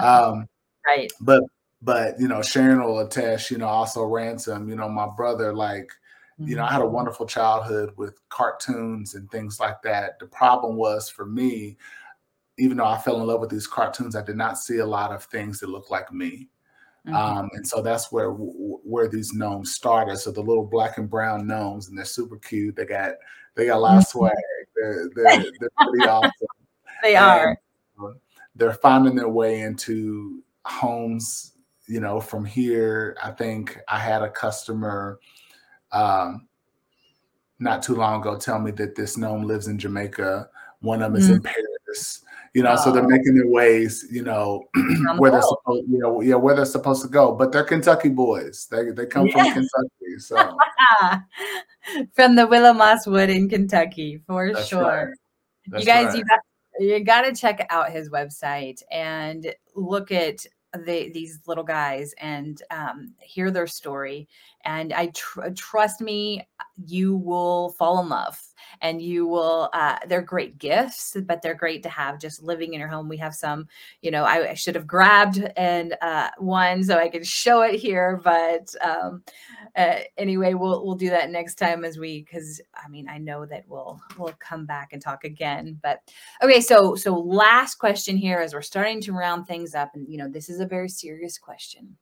Um, 0.00 0.48
right. 0.86 1.10
But 1.20 1.42
but 1.82 2.20
you 2.20 2.28
know, 2.28 2.42
Sharon 2.42 2.82
will 2.84 3.00
attest. 3.00 3.50
You 3.50 3.58
know, 3.58 3.66
also 3.66 4.04
ransom. 4.04 4.68
You 4.68 4.76
know, 4.76 4.88
my 4.88 5.08
brother 5.16 5.52
like 5.52 5.90
you 6.38 6.54
know, 6.56 6.64
I 6.64 6.72
had 6.72 6.80
a 6.80 6.84
mm-hmm. 6.84 6.94
wonderful 6.94 7.26
childhood 7.26 7.92
with 7.96 8.20
cartoons 8.28 9.14
and 9.14 9.30
things 9.30 9.58
like 9.58 9.82
that. 9.82 10.18
The 10.20 10.26
problem 10.26 10.76
was 10.76 11.08
for 11.08 11.26
me, 11.26 11.76
even 12.58 12.76
though 12.76 12.86
I 12.86 12.98
fell 12.98 13.20
in 13.20 13.26
love 13.26 13.40
with 13.40 13.50
these 13.50 13.66
cartoons, 13.66 14.14
I 14.14 14.22
did 14.22 14.36
not 14.36 14.58
see 14.58 14.78
a 14.78 14.86
lot 14.86 15.12
of 15.12 15.24
things 15.24 15.60
that 15.60 15.68
looked 15.68 15.90
like 15.90 16.12
me. 16.12 16.48
Mm-hmm. 17.06 17.16
Um, 17.16 17.50
and 17.54 17.66
so 17.66 17.82
that's 17.82 18.12
where 18.12 18.30
where 18.30 19.08
these 19.08 19.32
gnomes 19.32 19.72
started. 19.72 20.18
So 20.18 20.30
the 20.30 20.42
little 20.42 20.66
black 20.66 20.98
and 20.98 21.08
brown 21.08 21.46
gnomes, 21.46 21.88
and 21.88 21.96
they're 21.96 22.04
super 22.04 22.36
cute. 22.36 22.76
They 22.76 22.84
got 22.84 23.12
they 23.54 23.66
got 23.66 23.78
a 23.78 23.80
lot 23.80 23.96
of 23.96 24.04
mm-hmm. 24.04 24.18
swag. 24.18 24.34
They're 24.76 25.10
they're, 25.14 25.44
they're 25.58 25.70
pretty 25.88 26.04
awesome. 26.08 26.30
They 27.02 27.16
are. 27.16 27.58
And 27.98 28.16
they're 28.54 28.74
finding 28.74 29.16
their 29.16 29.28
way 29.28 29.60
into 29.60 30.42
homes. 30.64 31.54
You 31.86 32.00
know, 32.00 32.20
from 32.20 32.44
here, 32.44 33.16
I 33.22 33.30
think 33.30 33.78
I 33.88 33.98
had 33.98 34.22
a 34.22 34.28
customer 34.28 35.18
um, 35.92 36.48
not 37.58 37.82
too 37.82 37.94
long 37.94 38.20
ago 38.20 38.36
tell 38.36 38.58
me 38.58 38.70
that 38.72 38.94
this 38.94 39.16
gnome 39.16 39.44
lives 39.44 39.66
in 39.68 39.78
Jamaica. 39.78 40.48
One 40.80 41.02
of 41.02 41.12
them 41.12 41.20
is 41.20 41.28
mm. 41.28 41.36
in 41.36 41.42
Paris. 41.42 42.22
You 42.54 42.62
know, 42.62 42.72
oh. 42.72 42.76
so 42.76 42.92
they're 42.92 43.06
making 43.06 43.34
their 43.34 43.48
ways. 43.48 44.06
You 44.10 44.22
know, 44.22 44.64
where 45.18 45.30
they're 45.30 45.42
supposed, 45.42 45.88
you 45.88 45.98
know, 45.98 46.20
yeah, 46.20 46.36
where 46.36 46.54
they're 46.54 46.64
supposed 46.64 47.02
to 47.02 47.08
go. 47.08 47.32
But 47.32 47.52
they're 47.52 47.64
Kentucky 47.64 48.08
boys. 48.08 48.66
They 48.70 48.90
they 48.90 49.06
come 49.06 49.28
from 49.30 49.44
Kentucky. 49.44 50.18
So 50.18 50.36
from 52.14 52.36
the 52.36 52.46
Willow 52.46 52.72
Moss 52.72 53.06
Wood 53.06 53.30
in 53.30 53.48
Kentucky 53.48 54.20
for 54.26 54.52
That's 54.52 54.68
sure. 54.68 55.14
Right. 55.70 55.80
You 55.80 55.86
guys, 55.86 56.06
right. 56.06 56.16
you 56.16 56.24
got 56.24 56.40
you 56.78 57.04
got 57.04 57.22
to 57.22 57.34
check 57.34 57.66
out 57.70 57.90
his 57.90 58.08
website 58.08 58.82
and 58.90 59.52
look 59.74 60.12
at 60.12 60.46
the, 60.72 61.10
these 61.12 61.40
little 61.46 61.64
guys 61.64 62.14
and 62.18 62.62
um, 62.70 63.14
hear 63.20 63.50
their 63.50 63.66
story. 63.66 64.28
And 64.64 64.92
I 64.92 65.06
tr- 65.14 65.50
trust 65.54 66.00
me, 66.00 66.48
you 66.86 67.16
will 67.16 67.70
fall 67.70 68.00
in 68.00 68.08
love 68.08 68.40
and 68.80 69.00
you 69.02 69.26
will 69.26 69.70
uh, 69.72 69.98
they're 70.06 70.22
great 70.22 70.58
gifts 70.58 71.16
but 71.26 71.42
they're 71.42 71.54
great 71.54 71.82
to 71.82 71.88
have 71.88 72.18
just 72.18 72.42
living 72.42 72.74
in 72.74 72.80
your 72.80 72.88
home. 72.88 73.08
We 73.08 73.16
have 73.18 73.34
some 73.34 73.68
you 74.02 74.10
know 74.10 74.24
i, 74.24 74.50
I 74.50 74.54
should 74.54 74.74
have 74.74 74.86
grabbed 74.86 75.38
and 75.56 75.96
uh, 76.00 76.30
one 76.38 76.84
so 76.84 76.98
i 76.98 77.08
can 77.08 77.24
show 77.24 77.62
it 77.62 77.76
here 77.76 78.20
but 78.22 78.74
um, 78.80 79.22
uh, 79.76 80.00
anyway 80.16 80.54
we'll 80.54 80.84
we'll 80.84 80.94
do 80.96 81.10
that 81.10 81.30
next 81.30 81.56
time 81.56 81.84
as 81.84 81.98
we 81.98 82.22
because 82.22 82.60
i 82.74 82.88
mean 82.88 83.08
i 83.08 83.18
know 83.18 83.46
that 83.46 83.64
we'll 83.66 84.00
we'll 84.18 84.34
come 84.38 84.66
back 84.66 84.92
and 84.92 85.02
talk 85.02 85.24
again 85.24 85.78
but 85.82 86.00
okay 86.42 86.60
so 86.60 86.94
so 86.94 87.14
last 87.14 87.76
question 87.76 88.16
here 88.16 88.38
as 88.38 88.54
we're 88.54 88.62
starting 88.62 89.00
to 89.00 89.12
round 89.12 89.46
things 89.46 89.74
up 89.74 89.90
and 89.94 90.08
you 90.08 90.18
know 90.18 90.28
this 90.28 90.48
is 90.48 90.60
a 90.60 90.66
very 90.66 90.88
serious 90.88 91.38
question. 91.38 91.96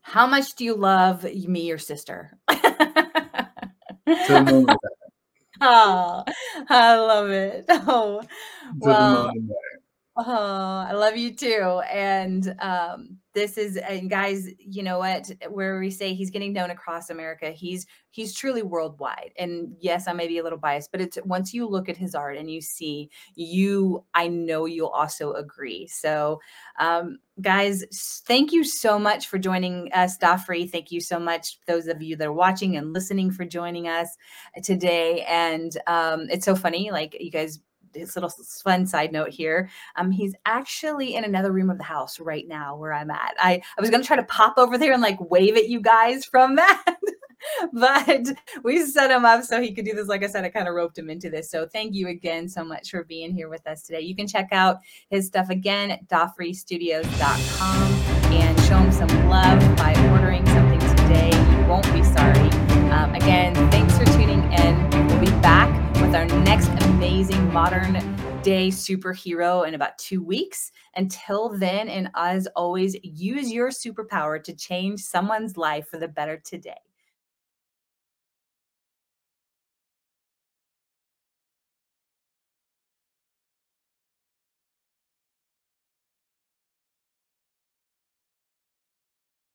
How 0.00 0.26
much 0.26 0.54
do 0.54 0.64
you 0.64 0.74
love 0.74 1.24
me 1.24 1.66
your 1.66 1.78
sister 1.78 2.36
oh, 5.60 6.24
I 6.68 6.96
love 6.96 7.30
it. 7.30 7.66
Oh, 7.90 8.22
well, 8.80 9.30
oh, 10.16 10.24
I 10.88 10.92
love 10.92 11.16
you 11.16 11.34
too. 11.34 11.82
And 11.90 12.54
um, 12.60 13.18
this 13.38 13.56
is 13.56 13.76
and 13.76 14.10
guys 14.10 14.48
you 14.58 14.82
know 14.82 14.98
what? 14.98 15.30
Where 15.48 15.78
we 15.78 15.90
say 15.90 16.12
he's 16.12 16.30
getting 16.30 16.52
known 16.52 16.70
across 16.70 17.08
america 17.10 17.50
he's 17.50 17.86
he's 18.10 18.34
truly 18.34 18.62
worldwide. 18.62 19.32
And 19.38 19.76
yes 19.80 20.08
i 20.08 20.12
may 20.12 20.26
be 20.26 20.38
a 20.38 20.42
little 20.42 20.58
biased 20.58 20.90
but 20.90 21.00
it's 21.00 21.18
once 21.24 21.54
you 21.54 21.68
look 21.68 21.88
at 21.88 21.96
his 21.96 22.14
art 22.14 22.36
and 22.36 22.50
you 22.50 22.60
see 22.60 23.10
you 23.36 24.04
i 24.14 24.26
know 24.26 24.66
you'll 24.66 24.88
also 24.88 25.32
agree. 25.34 25.86
So 25.86 26.40
um, 26.78 27.18
guys 27.40 27.84
thank 28.26 28.52
you 28.52 28.64
so 28.64 28.98
much 28.98 29.28
for 29.28 29.38
joining 29.38 29.92
us 29.92 30.18
Dafri. 30.18 30.68
thank 30.68 30.90
you 30.90 31.00
so 31.00 31.20
much 31.20 31.60
those 31.66 31.86
of 31.86 32.02
you 32.02 32.16
that 32.16 32.26
are 32.26 32.32
watching 32.32 32.76
and 32.76 32.92
listening 32.92 33.30
for 33.30 33.44
joining 33.44 33.86
us 33.86 34.16
today. 34.64 35.24
And 35.28 35.76
um, 35.86 36.26
it's 36.30 36.44
so 36.44 36.56
funny 36.56 36.90
like 36.90 37.16
you 37.20 37.30
guys 37.30 37.60
his 37.94 38.16
little 38.16 38.30
fun 38.30 38.86
side 38.86 39.12
note 39.12 39.30
here. 39.30 39.68
Um, 39.96 40.10
he's 40.10 40.34
actually 40.46 41.14
in 41.14 41.24
another 41.24 41.52
room 41.52 41.70
of 41.70 41.78
the 41.78 41.84
house 41.84 42.20
right 42.20 42.46
now 42.46 42.76
where 42.76 42.92
I'm 42.92 43.10
at. 43.10 43.34
I, 43.38 43.60
I 43.76 43.80
was 43.80 43.90
gonna 43.90 44.04
try 44.04 44.16
to 44.16 44.24
pop 44.24 44.54
over 44.58 44.78
there 44.78 44.92
and 44.92 45.02
like 45.02 45.18
wave 45.30 45.56
at 45.56 45.68
you 45.68 45.80
guys 45.80 46.24
from 46.24 46.56
that. 46.56 46.96
but 47.72 48.26
we 48.64 48.84
set 48.84 49.10
him 49.10 49.24
up 49.24 49.44
so 49.44 49.60
he 49.60 49.72
could 49.72 49.84
do 49.84 49.94
this. 49.94 50.08
Like 50.08 50.24
I 50.24 50.26
said, 50.26 50.44
I 50.44 50.48
kind 50.48 50.68
of 50.68 50.74
roped 50.74 50.98
him 50.98 51.10
into 51.10 51.30
this. 51.30 51.50
So 51.50 51.66
thank 51.66 51.94
you 51.94 52.08
again 52.08 52.48
so 52.48 52.64
much 52.64 52.90
for 52.90 53.04
being 53.04 53.32
here 53.32 53.48
with 53.48 53.66
us 53.66 53.82
today. 53.82 54.00
You 54.00 54.16
can 54.16 54.26
check 54.26 54.48
out 54.52 54.78
his 55.10 55.26
stuff 55.26 55.50
again 55.50 55.90
at 55.90 56.06
dafristudios.com 56.08 57.92
and 58.32 58.60
show 58.62 58.78
him 58.78 58.92
some 58.92 59.28
love 59.28 59.60
by 59.76 59.94
ordering 60.10 60.46
something 60.46 60.80
today. 60.80 61.30
You 61.30 61.66
won't 61.66 61.90
be 61.92 62.02
sorry. 62.04 62.50
Um, 62.90 63.14
again, 63.14 63.54
thanks 63.70 63.96
for 63.96 64.04
tuning 64.06 64.42
in. 64.52 64.90
We'll 65.08 65.20
be 65.20 65.30
back 65.40 65.77
with 66.08 66.16
our 66.16 66.24
next 66.24 66.68
amazing 66.84 67.52
modern 67.52 67.92
day 68.40 68.68
superhero 68.68 69.68
in 69.68 69.74
about 69.74 69.98
two 69.98 70.22
weeks. 70.22 70.72
Until 70.96 71.50
then, 71.50 71.86
and 71.90 72.08
as 72.14 72.46
always, 72.56 72.96
use 73.02 73.52
your 73.52 73.68
superpower 73.68 74.42
to 74.42 74.54
change 74.54 75.00
someone's 75.00 75.58
life 75.58 75.86
for 75.86 75.98
the 75.98 76.08
better 76.08 76.40
today. 76.42 76.80